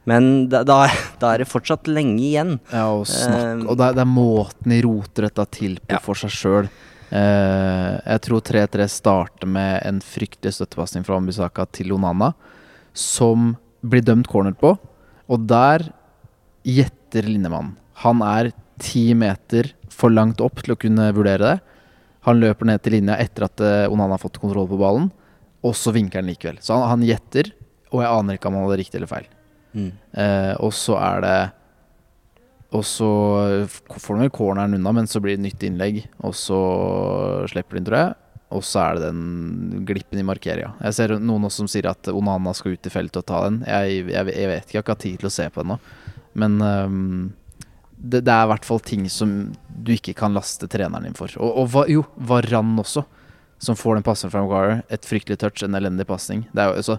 Men 0.04 0.50
da, 0.52 0.60
da, 0.68 0.82
da 1.18 1.30
er 1.32 1.38
det 1.40 1.48
fortsatt 1.48 1.88
lenge 1.88 2.20
igjen. 2.20 2.58
Ja, 2.68 2.90
og, 2.92 3.06
snakk, 3.08 3.64
Eh, 3.64 3.64
og 3.64 3.78
det 3.80 3.86
er, 3.86 3.96
det 3.96 4.02
er 4.04 4.12
måten 4.12 4.74
de 4.74 4.82
roter 4.84 5.24
dette 5.30 5.46
til 5.56 5.78
på 5.88 6.02
for 6.04 6.20
seg 6.20 6.34
sjøl. 6.36 6.68
Uh, 7.14 7.96
jeg 8.12 8.20
tror 8.26 8.40
3-3 8.44 8.86
starter 8.90 9.46
med 9.48 9.80
en 9.88 10.00
fryktelig 10.04 10.52
støttepasning 10.58 11.04
fra 11.06 11.16
Ambisaka 11.16 11.64
til 11.72 11.92
Onana, 11.96 12.34
som 12.92 13.54
blir 13.84 14.04
dømt 14.04 14.28
corner 14.30 14.56
på. 14.56 14.74
Og 15.28 15.46
der 15.48 15.86
gjetter 16.64 17.28
linjemannen. 17.28 17.76
Han 18.04 18.22
er 18.26 18.50
ti 18.82 19.12
meter 19.14 19.70
for 19.92 20.12
langt 20.12 20.42
opp 20.42 20.62
til 20.64 20.74
å 20.74 20.80
kunne 20.80 21.10
vurdere 21.14 21.44
det. 21.44 21.58
Han 22.26 22.40
løper 22.40 22.68
ned 22.68 22.82
til 22.82 22.96
linja 22.96 23.18
etter 23.20 23.46
at 23.46 23.62
eh, 23.62 23.92
Onana 23.92 24.16
har 24.16 24.22
fått 24.22 24.40
kontroll 24.42 24.66
på 24.70 24.80
ballen, 24.80 25.10
og 25.64 25.76
så 25.76 25.92
vinker 25.94 26.22
han 26.22 26.30
likevel. 26.30 26.58
Så 26.64 26.76
han, 26.76 26.88
han 26.88 27.04
gjetter, 27.06 27.52
og 27.92 28.00
jeg 28.02 28.10
aner 28.10 28.38
ikke 28.38 28.50
om 28.50 28.56
han 28.58 28.66
hadde 28.66 28.80
riktig 28.80 28.98
eller 29.00 29.10
feil. 29.10 29.28
Mm. 29.74 29.90
Eh, 29.92 30.54
og 30.62 30.72
så 30.76 30.96
er 31.02 31.22
det 31.24 31.36
Og 32.74 32.84
så 32.86 33.08
får 33.66 34.12
han 34.12 34.22
vel 34.24 34.30
corneren 34.34 34.74
unna, 34.74 34.92
men 34.96 35.06
så 35.06 35.20
blir 35.22 35.36
det 35.36 35.44
nytt 35.44 35.62
innlegg, 35.62 36.00
og 36.26 36.32
så 36.34 36.58
slipper 37.52 37.78
de 37.78 37.84
tror 37.86 37.98
jeg. 38.00 38.16
Og 38.54 38.62
så 38.62 38.80
er 38.84 38.98
det 39.00 39.08
den 39.10 39.84
glippen 39.88 40.20
i 40.20 40.26
markeringa. 40.26 40.74
Jeg 40.86 40.94
ser 40.94 41.14
noen 41.18 41.46
også 41.48 41.64
som 41.64 41.70
sier 41.72 41.88
at 41.90 42.06
Onana 42.12 42.52
skal 42.54 42.76
ut 42.76 42.86
i 42.86 42.92
feltet 42.92 43.18
og 43.22 43.26
ta 43.26 43.40
den. 43.48 43.56
Jeg, 43.66 44.04
jeg, 44.12 44.28
jeg 44.30 44.50
vet 44.50 44.62
ikke, 44.62 44.76
jeg 44.76 44.78
har 44.78 44.84
ikke 44.86 44.94
hatt 44.94 45.02
tid 45.06 45.16
til 45.24 45.30
å 45.30 45.34
se 45.34 45.48
på 45.50 45.64
den 45.64 45.72
nå. 45.74 45.78
Men 46.38 46.54
um, 46.62 47.32
det, 47.98 48.20
det 48.26 48.32
er 48.34 48.46
i 48.46 48.50
hvert 48.52 48.66
fall 48.68 48.80
ting 48.84 49.08
som 49.10 49.32
du 49.84 49.92
ikke 49.96 50.14
kan 50.18 50.34
laste 50.36 50.68
treneren 50.70 51.06
din 51.08 51.18
for. 51.18 51.34
Og, 51.42 51.64
og 51.74 51.90
jo, 51.90 52.04
Varan 52.30 52.74
også, 52.82 53.02
som 53.64 53.78
får 53.78 53.98
den 53.98 54.06
passen 54.06 54.30
fra 54.32 54.42
Maguire. 54.44 54.80
Et 54.92 55.06
fryktelig 55.08 55.38
touch, 55.42 55.62
en 55.66 55.74
elendig 55.78 56.06
pasning. 56.10 56.44
Altså 56.58 56.98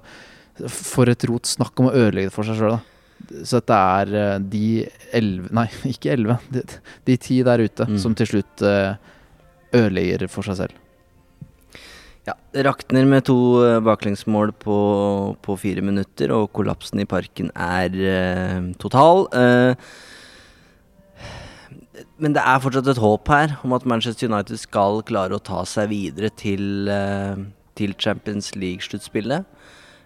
For 0.72 1.12
et 1.12 1.24
rot. 1.30 1.46
Snakk 1.48 1.80
om 1.84 1.90
å 1.92 1.96
ødelegge 1.96 2.32
det 2.32 2.36
for 2.36 2.48
seg 2.48 2.60
sjøl, 2.60 2.78
da. 2.78 3.42
Så 3.48 3.60
dette 3.62 3.76
er 3.80 4.10
eh, 4.20 4.38
de 4.52 4.64
elleve 5.16 5.54
Nei, 5.56 5.70
ikke 5.94 6.12
elleve. 6.18 6.36
De, 6.52 6.64
de 7.08 7.16
ti 7.22 7.40
der 7.48 7.64
ute 7.64 7.86
Mm. 7.88 8.00
som 8.02 8.16
til 8.18 8.28
slutt 8.34 8.64
eh, 8.68 8.96
ødelegger 9.76 10.28
for 10.32 10.48
seg 10.48 10.58
selv. 10.66 10.82
Ja, 12.26 12.34
rakner 12.66 13.06
med 13.06 13.28
to 13.28 13.38
eh, 13.62 13.80
baklengsmål 13.86 14.56
på, 14.58 14.78
på 15.46 15.56
fire 15.62 15.84
minutter, 15.86 16.32
og 16.34 16.50
kollapsen 16.58 17.04
i 17.04 17.06
parken 17.06 17.52
er 17.54 17.94
eh, 17.94 18.72
total. 18.82 19.28
Eh, 19.30 19.76
men 22.18 22.34
det 22.34 22.42
er 22.42 22.64
fortsatt 22.64 22.90
et 22.90 23.02
håp 23.04 23.30
her 23.30 23.54
om 23.68 23.76
at 23.78 23.86
Manchester 23.86 24.32
United 24.32 24.58
skal 24.58 25.04
klare 25.06 25.38
å 25.38 25.44
ta 25.44 25.62
seg 25.70 25.92
videre 25.94 26.32
til, 26.34 26.90
eh, 26.90 27.46
til 27.78 27.94
Champions 28.02 28.56
League-sluttspillet. 28.58 29.46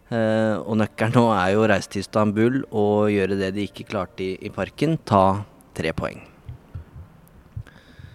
Eh, 0.09 0.55
og 0.59 0.79
nøkkelen 0.81 1.15
nå 1.15 1.27
er 1.37 1.53
jo 1.53 1.63
å 1.63 1.69
reise 1.69 1.93
til 1.93 2.03
Istanbul 2.03 2.63
og 2.67 3.11
gjøre 3.13 3.37
det 3.39 3.53
de 3.55 3.67
ikke 3.69 3.87
klarte 3.91 4.25
i, 4.25 4.31
i 4.43 4.51
parken, 4.51 4.97
ta 5.05 5.45
tre 5.77 5.95
poeng. 5.95 6.19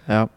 Ja. 0.05 0.27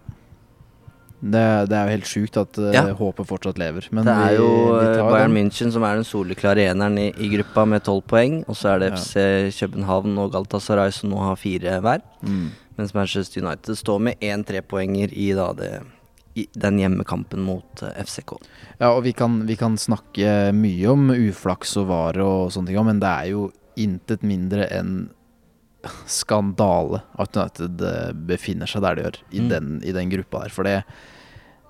Det, 1.21 1.41
det 1.67 1.75
er 1.75 1.89
jo 1.89 1.95
helt 1.97 2.07
sjukt 2.07 2.37
at 2.39 2.59
eh, 2.63 2.73
Ja. 2.77 2.85
håpet 2.95 3.27
fortsatt 3.27 3.59
lever. 3.59 3.89
Men 3.91 4.05
det 4.07 4.15
er 4.15 4.37
jo 4.37 4.47
vi 4.79 4.87
vi 4.87 5.03
Bayern 5.03 5.35
den. 5.35 5.49
München 5.51 5.73
som 5.75 5.83
er 5.83 5.97
den 5.99 6.07
soleklare 6.07 6.69
eneren 6.71 6.99
i, 6.99 7.09
i 7.19 7.29
gruppa 7.33 7.65
med 7.67 7.83
tolv 7.83 8.05
poeng. 8.07 8.45
Og 8.47 8.55
så 8.57 8.77
er 8.77 8.79
det 8.85 8.93
Ja. 8.93 8.97
FC 9.03 9.59
København 9.61 10.17
og 10.19 10.33
Galtasaray 10.33 10.91
som 10.95 11.11
nå 11.11 11.19
har 11.19 11.37
fire 11.37 11.81
hver. 11.83 12.03
Mm. 12.23 12.51
Mens 12.79 12.95
Manchester 12.95 13.43
United 13.43 13.75
står 13.77 13.99
med 14.01 14.21
én 14.23 14.45
trepoenger 14.47 15.11
i, 15.13 15.33
da 15.35 15.53
det, 15.53 15.73
den 16.55 16.79
hjemmekampen 16.79 17.43
mot 17.43 17.83
eh, 17.83 17.99
FCK. 18.05 18.37
Ja, 18.79 18.93
og 18.95 19.03
vi 19.03 19.13
kan, 19.13 19.41
vi 19.49 19.57
kan 19.59 19.75
snakke 19.77 20.53
mye 20.55 20.87
om 20.93 21.11
uflaks 21.11 21.77
og 21.83 21.89
vare 21.91 22.23
og 22.23 22.53
sånne 22.55 22.71
ting, 22.71 22.85
men 22.87 23.01
det 23.03 23.11
er 23.11 23.33
jo 23.33 23.49
intet 23.79 24.23
mindre 24.23 24.69
enn 24.71 25.09
skandale 26.11 27.01
at 27.19 27.37
United 27.37 27.83
eh, 27.89 28.13
befinner 28.29 28.67
seg 28.71 28.83
der 28.85 28.95
de 28.99 29.05
gjør, 29.07 29.19
i, 29.33 29.41
Mm. 29.43 29.49
den, 29.53 29.69
i 29.85 29.93
den 29.97 30.11
gruppa 30.13 30.45
der. 30.45 30.55
For 30.55 30.65
det, 30.69 30.77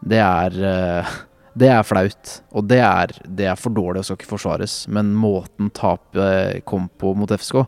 det 0.07 0.21
er 0.25 0.61
eh, 0.73 1.17
Det 1.59 1.67
er 1.75 1.83
flaut, 1.83 2.29
og 2.55 2.69
det 2.71 2.79
er, 2.79 3.11
det 3.27 3.47
er 3.51 3.57
for 3.59 3.75
dårlig 3.75 3.99
og 3.99 4.05
skal 4.07 4.19
ikke 4.21 4.29
forsvares. 4.31 4.75
Men 4.95 5.09
måten 5.19 5.73
tapet 5.75 6.61
kom 6.69 6.85
på 7.01 7.17
mot 7.19 7.33
FSK, 7.35 7.65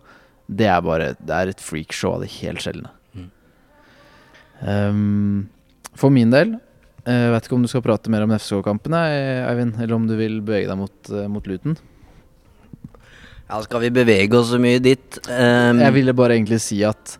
det 0.46 0.68
er 0.70 0.80
bare 0.86 1.08
Det 1.18 1.34
er 1.34 1.50
et 1.50 1.60
freakshow 1.64 2.12
av 2.14 2.22
det 2.22 2.28
helt 2.36 2.62
sjeldne. 2.62 2.92
Mm. 3.18 3.26
Um, 4.62 5.48
for 5.98 6.12
min 6.14 6.30
del 6.30 6.58
jeg 7.08 7.30
vet 7.32 7.46
ikke 7.48 7.56
om 7.56 7.62
du 7.64 7.68
skal 7.72 7.82
prate 7.82 8.10
mer 8.12 8.22
om 8.26 8.30
FSK-kampene, 8.36 8.98
Eivind, 9.48 9.78
eller 9.80 9.96
om 9.96 10.04
du 10.06 10.12
vil 10.18 10.36
bevege 10.44 10.68
deg 10.68 10.76
mot, 10.78 11.10
eh, 11.10 11.26
mot 11.32 11.46
Luton? 11.48 11.74
Ja, 13.50 13.58
skal 13.66 13.82
vi 13.82 13.90
bevege 13.90 14.38
oss 14.38 14.52
så 14.52 14.60
mye 14.62 14.78
dit? 14.82 15.18
Um, 15.26 15.80
Jeg 15.82 15.96
ville 15.96 16.14
bare 16.14 16.36
egentlig 16.36 16.60
si 16.62 16.78
at 16.86 17.16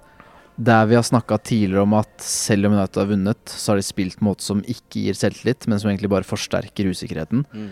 der 0.61 0.87
vi 0.87 0.95
har 0.95 1.05
snakka 1.07 1.39
tidligere 1.43 1.83
om 1.83 1.95
at 1.99 2.13
selv 2.23 2.69
om 2.69 2.77
United 2.77 3.01
har 3.01 3.09
vunnet, 3.09 3.43
så 3.49 3.73
har 3.73 3.81
de 3.81 3.87
spilt 3.87 4.19
på 4.19 4.23
en 4.23 4.29
måte 4.29 4.45
som 4.45 4.61
ikke 4.63 5.07
gir 5.07 5.17
selvtillit, 5.17 5.67
men 5.67 5.81
som 5.81 5.91
egentlig 5.91 6.11
bare 6.13 6.29
forsterker 6.29 6.91
usikkerheten. 6.93 7.47
Mm. 7.51 7.71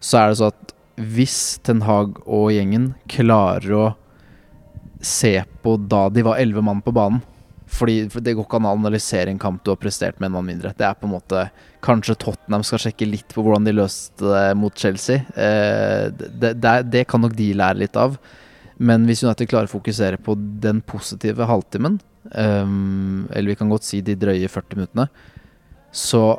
Så 0.00 0.20
er 0.20 0.30
det 0.30 0.38
så 0.38 0.52
at 0.52 0.74
hvis 0.98 1.38
Ten 1.66 1.82
Hag 1.84 2.20
og 2.24 2.52
gjengen 2.54 2.92
klarer 3.10 3.74
å 3.74 3.86
se 5.04 5.34
på 5.62 5.76
da 5.90 6.06
de 6.10 6.24
var 6.26 6.40
elleve 6.40 6.64
mann 6.64 6.80
på 6.82 6.94
banen 6.94 7.20
fordi 7.68 8.08
Det 8.08 8.34
går 8.34 8.46
ikke 8.46 8.58
an 8.58 8.68
å 8.68 8.74
analysere 8.76 9.30
en 9.30 9.40
kamp 9.40 9.62
du 9.64 9.70
har 9.72 9.80
prestert 9.80 10.18
med 10.18 10.30
en 10.30 10.38
mann 10.38 10.48
mindre. 10.48 10.72
Det 10.76 10.86
er 10.86 10.96
på 10.98 11.08
en 11.08 11.14
måte 11.16 11.48
Kanskje 11.84 12.16
Tottenham 12.18 12.64
skal 12.66 12.80
sjekke 12.82 13.06
litt 13.06 13.34
på 13.34 13.44
hvordan 13.44 13.66
de 13.68 13.76
løste 13.76 14.24
det 14.24 14.56
mot 14.58 14.74
Chelsea. 14.74 15.22
Eh, 15.36 16.08
det, 16.10 16.56
det, 16.58 16.74
det 16.90 17.04
kan 17.10 17.22
nok 17.22 17.36
de 17.38 17.52
lære 17.54 17.82
litt 17.84 17.98
av. 18.00 18.16
Men 18.78 19.06
hvis 19.08 19.24
United 19.26 19.50
klarer 19.50 19.68
å 19.68 19.74
fokusere 19.74 20.20
på 20.22 20.36
den 20.62 20.80
positive 20.86 21.46
halvtimen, 21.50 21.98
ehm, 22.30 23.26
eller 23.32 23.52
vi 23.52 23.58
kan 23.58 23.70
godt 23.72 23.86
si 23.86 24.00
de 24.06 24.14
drøye 24.18 24.50
40 24.50 24.78
minuttene, 24.78 25.08
så 25.90 26.38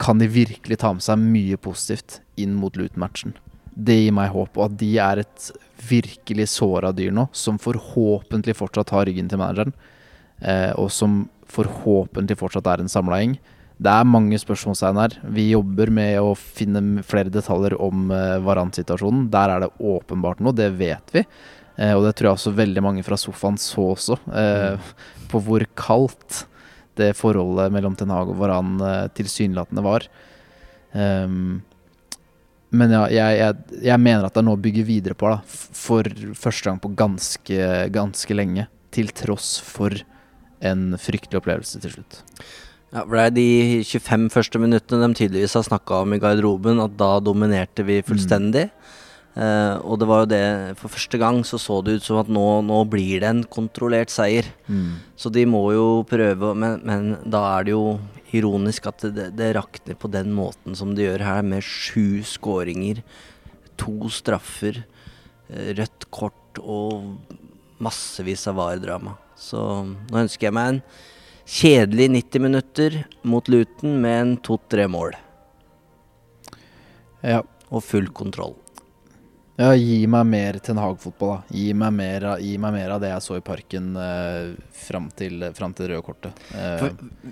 kan 0.00 0.20
de 0.20 0.28
virkelig 0.32 0.80
ta 0.80 0.92
med 0.96 1.04
seg 1.04 1.20
mye 1.20 1.58
positivt 1.60 2.20
inn 2.40 2.54
mot 2.56 2.76
Luton-matchen. 2.76 3.34
Det 3.76 3.98
gir 3.98 4.14
meg 4.16 4.32
håp, 4.32 4.56
og 4.56 4.70
at 4.70 4.78
de 4.80 4.90
er 4.98 5.20
et 5.22 5.50
virkelig 5.88 6.48
såra 6.56 6.94
dyr 6.96 7.12
nå, 7.12 7.28
som 7.36 7.60
forhåpentlig 7.60 8.56
fortsatt 8.56 8.92
har 8.96 9.04
ryggen 9.08 9.28
til 9.28 9.40
manageren, 9.40 9.76
eh, 9.76 9.99
og 10.40 10.86
som 10.94 11.24
forhåpentlig 11.50 12.38
fortsatt 12.40 12.68
er 12.70 12.80
en 12.80 12.88
samla 12.88 13.18
gjeng. 13.20 13.34
Det 13.80 13.88
er 13.88 14.08
mange 14.08 14.36
spørsmålstegn 14.36 14.98
her. 15.00 15.14
Vi 15.32 15.46
jobber 15.54 15.88
med 15.96 16.18
å 16.20 16.34
finne 16.36 17.02
flere 17.06 17.32
detaljer 17.32 17.78
om 17.80 18.10
eh, 18.12 18.36
Varan-situasjonen. 18.44 19.30
Der 19.32 19.54
er 19.54 19.64
det 19.64 19.70
åpenbart 19.80 20.42
noe, 20.44 20.52
det 20.56 20.68
vet 20.76 21.14
vi. 21.14 21.22
Eh, 21.80 21.94
og 21.96 22.04
det 22.04 22.12
tror 22.18 22.28
jeg 22.28 22.36
også 22.36 22.52
veldig 22.58 22.82
mange 22.84 23.04
fra 23.06 23.16
sofaen 23.20 23.56
så 23.60 23.86
også, 23.94 24.18
eh, 24.36 24.92
på 25.32 25.40
hvor 25.46 25.64
kaldt 25.78 26.42
det 27.00 27.14
forholdet 27.16 27.72
mellom 27.72 27.96
Ten 27.96 28.12
Hag 28.12 28.28
og 28.28 28.36
Varan 28.42 28.76
eh, 28.84 29.08
tilsynelatende 29.16 29.86
var. 29.86 30.04
Ehm, 30.92 31.62
men 32.76 32.92
ja, 32.92 33.06
jeg, 33.08 33.40
jeg, 33.40 33.80
jeg 33.88 34.04
mener 34.04 34.28
at 34.28 34.36
det 34.36 34.42
er 34.42 34.48
noe 34.50 34.60
å 34.60 34.64
bygge 34.68 34.84
videre 34.86 35.16
på, 35.16 35.32
da. 35.32 35.40
For 35.80 36.04
første 36.36 36.68
gang 36.68 36.84
på 36.84 36.92
ganske, 37.00 37.72
ganske 37.96 38.36
lenge. 38.36 38.68
Til 38.92 39.08
tross 39.16 39.54
for 39.64 39.94
en 40.60 40.90
fryktelig 41.00 41.40
opplevelse 41.40 41.80
til 41.82 41.96
slutt. 41.96 42.20
Ja, 42.90 43.04
for 43.04 43.14
det 43.14 43.24
er 43.28 43.34
de 43.36 43.50
25 43.86 44.30
første 44.34 44.58
minuttene 44.58 45.06
de 45.06 45.18
tydeligvis 45.20 45.54
har 45.54 45.66
snakka 45.66 46.02
om 46.02 46.16
i 46.16 46.20
garderoben, 46.22 46.82
at 46.82 46.96
da 46.98 47.12
dominerte 47.22 47.86
vi 47.86 48.00
fullstendig. 48.02 48.66
Eh, 49.38 49.76
og 49.86 50.00
det 50.02 50.08
var 50.10 50.24
jo 50.24 50.30
det 50.32 50.46
For 50.80 50.90
første 50.90 51.18
gang 51.20 51.44
så 51.46 51.54
så 51.62 51.76
det 51.86 52.00
ut 52.00 52.02
som 52.02 52.18
at 52.18 52.26
nå, 52.26 52.42
nå 52.66 52.80
blir 52.90 53.22
det 53.22 53.28
en 53.30 53.44
kontrollert 53.46 54.10
seier. 54.10 54.48
Mm. 54.66 54.98
Så 55.14 55.30
de 55.30 55.46
må 55.46 55.62
jo 55.76 56.02
prøve, 56.08 56.50
men, 56.58 56.80
men 56.82 57.12
da 57.22 57.44
er 57.54 57.68
det 57.68 57.76
jo 57.76 58.00
ironisk 58.34 58.90
at 58.90 59.06
det, 59.14 59.30
det 59.38 59.54
rakner 59.54 59.98
på 59.98 60.10
den 60.10 60.34
måten 60.34 60.74
som 60.78 60.94
det 60.94 61.06
gjør 61.06 61.26
her, 61.28 61.46
med 61.46 61.62
sju 61.66 62.26
skåringer, 62.26 63.04
to 63.78 64.10
straffer, 64.10 64.82
eh, 65.48 65.72
rødt 65.78 66.10
kort 66.10 66.58
og 66.58 67.14
massevis 67.80 68.48
av 68.50 68.58
VAR-drama. 68.58 69.14
Så 69.40 69.60
nå 69.88 70.22
ønsker 70.24 70.50
jeg 70.50 70.56
meg 70.56 70.74
en 70.74 70.82
kjedelig 71.50 72.08
90 72.14 72.44
minutter 72.46 72.98
mot 73.26 73.48
Luton 73.50 73.96
med 74.02 74.18
en 74.22 74.34
to-tre 74.44 74.86
mål. 74.90 75.16
Ja. 77.24 77.42
Og 77.70 77.84
full 77.86 78.10
kontroll. 78.14 78.56
Ja, 79.60 79.74
gi 79.76 80.06
meg 80.08 80.24
mer 80.24 80.56
Ten 80.64 80.78
Hag-fotball, 80.80 81.34
da. 81.34 81.52
Gi 81.52 81.72
meg, 81.76 81.92
mer, 81.92 82.24
gi 82.40 82.54
meg 82.60 82.72
mer 82.78 82.94
av 82.94 83.02
det 83.02 83.10
jeg 83.10 83.24
så 83.26 83.36
i 83.36 83.42
parken 83.44 83.90
eh, 84.00 84.54
fram 84.86 85.10
til, 85.12 85.44
fram 85.56 85.74
til 85.76 85.84
det 85.84 85.90
røde 85.92 86.04
kortet. 86.06 86.44
Eh, 86.56 86.86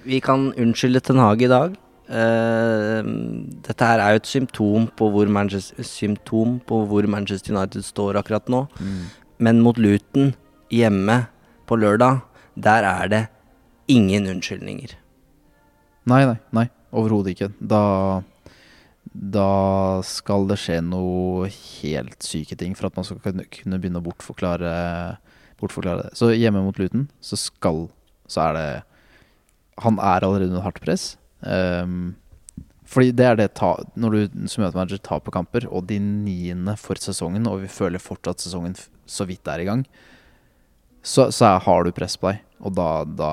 vi 0.04 0.20
kan 0.24 0.50
unnskylde 0.52 1.00
Ten 1.06 1.22
Hag 1.22 1.44
i 1.46 1.48
dag. 1.48 1.78
Eh, 2.08 3.08
dette 3.64 3.88
her 3.88 4.02
er 4.04 4.12
jo 4.12 4.20
et 4.20 4.28
symptom 4.28 4.90
på, 4.98 5.08
hvor 5.14 5.32
Manchester, 5.32 5.88
symptom 5.88 6.58
på 6.68 6.82
hvor 6.90 7.08
Manchester 7.08 7.56
United 7.56 7.86
står 7.86 8.20
akkurat 8.20 8.52
nå. 8.52 8.66
Mm. 8.76 9.00
Men 9.48 9.64
mot 9.64 9.80
Luton, 9.80 10.34
hjemme 10.68 11.22
på 11.68 11.78
lørdag, 11.78 12.22
der 12.58 12.86
er 12.88 13.12
det 13.12 13.22
ingen 13.88 14.26
unnskyldninger. 14.28 14.96
Nei, 16.08 16.24
nei, 16.24 16.36
nei. 16.56 16.66
Overhodet 16.96 17.34
ikke. 17.34 17.50
Da, 17.60 17.82
da 19.12 19.48
skal 20.08 20.48
det 20.48 20.58
skje 20.62 20.80
noe 20.84 21.50
helt 21.52 22.24
syke 22.24 22.56
ting 22.58 22.76
for 22.78 22.88
at 22.88 22.96
man 22.96 23.06
skal 23.06 23.20
kunne, 23.24 23.44
begynne 23.76 24.00
å 24.00 24.06
bortforklare, 24.06 24.72
bortforklare 25.60 26.08
det. 26.08 26.14
Så 26.18 26.32
hjemme 26.32 26.64
mot 26.64 26.80
Luton, 26.80 27.08
så 27.20 27.38
skal 27.40 27.88
Så 28.28 28.42
er 28.44 28.52
det 28.52 28.68
Han 29.80 29.98
er 29.98 30.24
allerede 30.24 30.50
under 30.50 30.64
hardt 30.64 30.80
press. 30.82 31.16
Um, 31.40 32.16
fordi 32.88 33.12
det 33.12 33.24
er 33.24 33.36
det 33.36 33.54
ta, 33.54 33.76
Når 33.94 34.10
du 34.10 34.48
som 34.48 34.64
møtemanager 34.64 34.98
taper 34.98 35.32
kamper, 35.32 35.68
og 35.68 35.86
de 35.86 36.00
niende 36.00 36.74
for 36.76 36.96
sesongen, 36.96 37.46
og 37.46 37.62
vi 37.62 37.68
føler 37.68 38.02
fortsatt 38.02 38.40
sesongen 38.40 38.74
så 39.06 39.26
vidt 39.28 39.48
er 39.48 39.62
i 39.62 39.68
gang, 39.68 39.84
så, 41.02 41.28
så 41.34 41.56
har 41.64 41.84
du 41.84 41.92
press 41.94 42.16
på 42.20 42.32
deg. 42.32 42.44
Og 42.58 42.74
da, 42.74 42.90
da, 43.06 43.32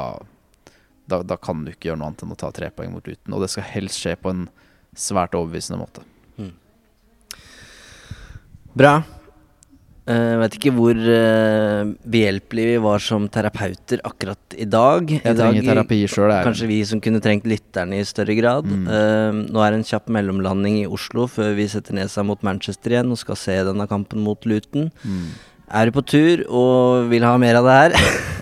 da, 1.09 1.21
da 1.25 1.37
kan 1.41 1.65
du 1.65 1.71
ikke 1.73 1.89
gjøre 1.91 2.01
noe 2.01 2.11
annet 2.11 2.25
enn 2.25 2.35
å 2.35 2.39
ta 2.39 2.51
tre 2.55 2.69
poeng 2.73 2.93
mot 2.93 3.07
Luton. 3.07 3.35
Og 3.35 3.45
det 3.45 3.51
skal 3.53 3.67
helst 3.73 4.03
skje 4.03 4.17
på 4.19 4.33
en 4.33 4.47
svært 4.95 5.35
overbevisende 5.37 5.81
måte. 5.81 6.05
Bra. 8.75 8.99
Jeg 10.05 10.37
vet 10.37 10.55
ikke 10.59 10.71
hvor 10.75 10.93
uh, 10.93 11.87
behjelpelige 12.13 12.75
vi 12.75 12.81
var 12.83 13.01
som 13.01 13.23
terapeuter 13.31 14.03
akkurat 14.05 14.53
i 14.53 14.67
dag. 14.69 15.09
I 15.09 15.17
Jeg 15.17 15.37
trenger 15.39 15.63
dag, 15.63 15.69
terapi 15.71 15.97
jeg. 16.03 16.43
Kanskje 16.45 16.67
vi 16.69 16.77
som 16.85 17.01
kunne 17.01 17.21
trengt 17.23 17.47
lytterne 17.49 17.97
i 17.97 18.05
større 18.05 18.35
grad. 18.37 18.69
Mm. 18.69 18.85
Uh, 18.85 19.39
nå 19.49 19.63
er 19.63 19.73
det 19.73 19.79
en 19.79 19.87
kjapp 19.89 20.11
mellomlanding 20.13 20.77
i 20.83 20.85
Oslo 20.85 21.25
før 21.31 21.55
vi 21.57 21.65
setter 21.71 21.97
nesa 21.97 22.21
mot 22.27 22.43
Manchester 22.45 22.93
igjen 22.93 23.15
og 23.15 23.21
skal 23.23 23.39
se 23.39 23.57
denne 23.65 23.87
kampen 23.89 24.21
mot 24.27 24.45
Luton. 24.45 24.91
Mm. 25.07 25.25
Er 25.65 25.89
du 25.89 25.95
på 25.95 26.03
tur 26.05 26.43
og 26.45 27.09
vil 27.09 27.25
ha 27.25 27.33
mer 27.41 27.57
av 27.57 27.65
det 27.65 27.75
her, 27.75 27.95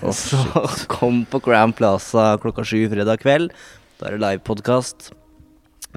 oh, 0.04 0.12
så 0.26 0.40
kom 0.92 1.22
på 1.30 1.40
Grand 1.44 1.76
Plaza 1.76 2.34
klokka 2.42 2.66
sju 2.68 2.82
fredag 2.92 3.22
kveld. 3.22 3.54
Da 4.00 4.10
er 4.10 4.16
det 4.16 4.24
livepodkast 4.24 5.12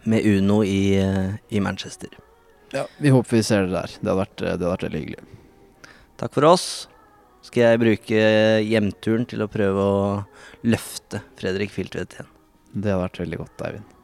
med 0.08 0.24
Uno 0.30 0.62
i, 0.64 0.96
eh, 1.02 1.36
i 1.50 1.60
Manchester. 1.64 2.14
Ja, 2.72 2.86
vi 3.00 3.12
håper 3.12 3.38
vi 3.38 3.44
ser 3.44 3.68
det 3.68 3.76
der. 3.76 3.92
Det 4.00 4.08
hadde 4.08 4.22
vært, 4.22 4.38
det 4.40 4.54
hadde 4.54 4.72
vært 4.72 4.88
veldig 4.88 5.04
hyggelig. 5.04 5.28
Takk 6.18 6.34
for 6.38 6.48
oss. 6.48 6.68
Skal 7.48 7.64
jeg 7.64 7.84
bruke 7.84 8.24
hjemturen 8.66 9.28
til 9.28 9.44
å 9.44 9.52
prøve 9.52 9.84
å 9.84 10.00
løfte 10.68 11.22
Fredrik 11.40 11.72
Filtvedt 11.72 12.18
igjen. 12.18 12.34
Det 12.74 12.92
hadde 12.92 13.04
vært 13.06 13.22
veldig 13.24 13.44
godt, 13.44 13.68
Eivind. 13.68 13.97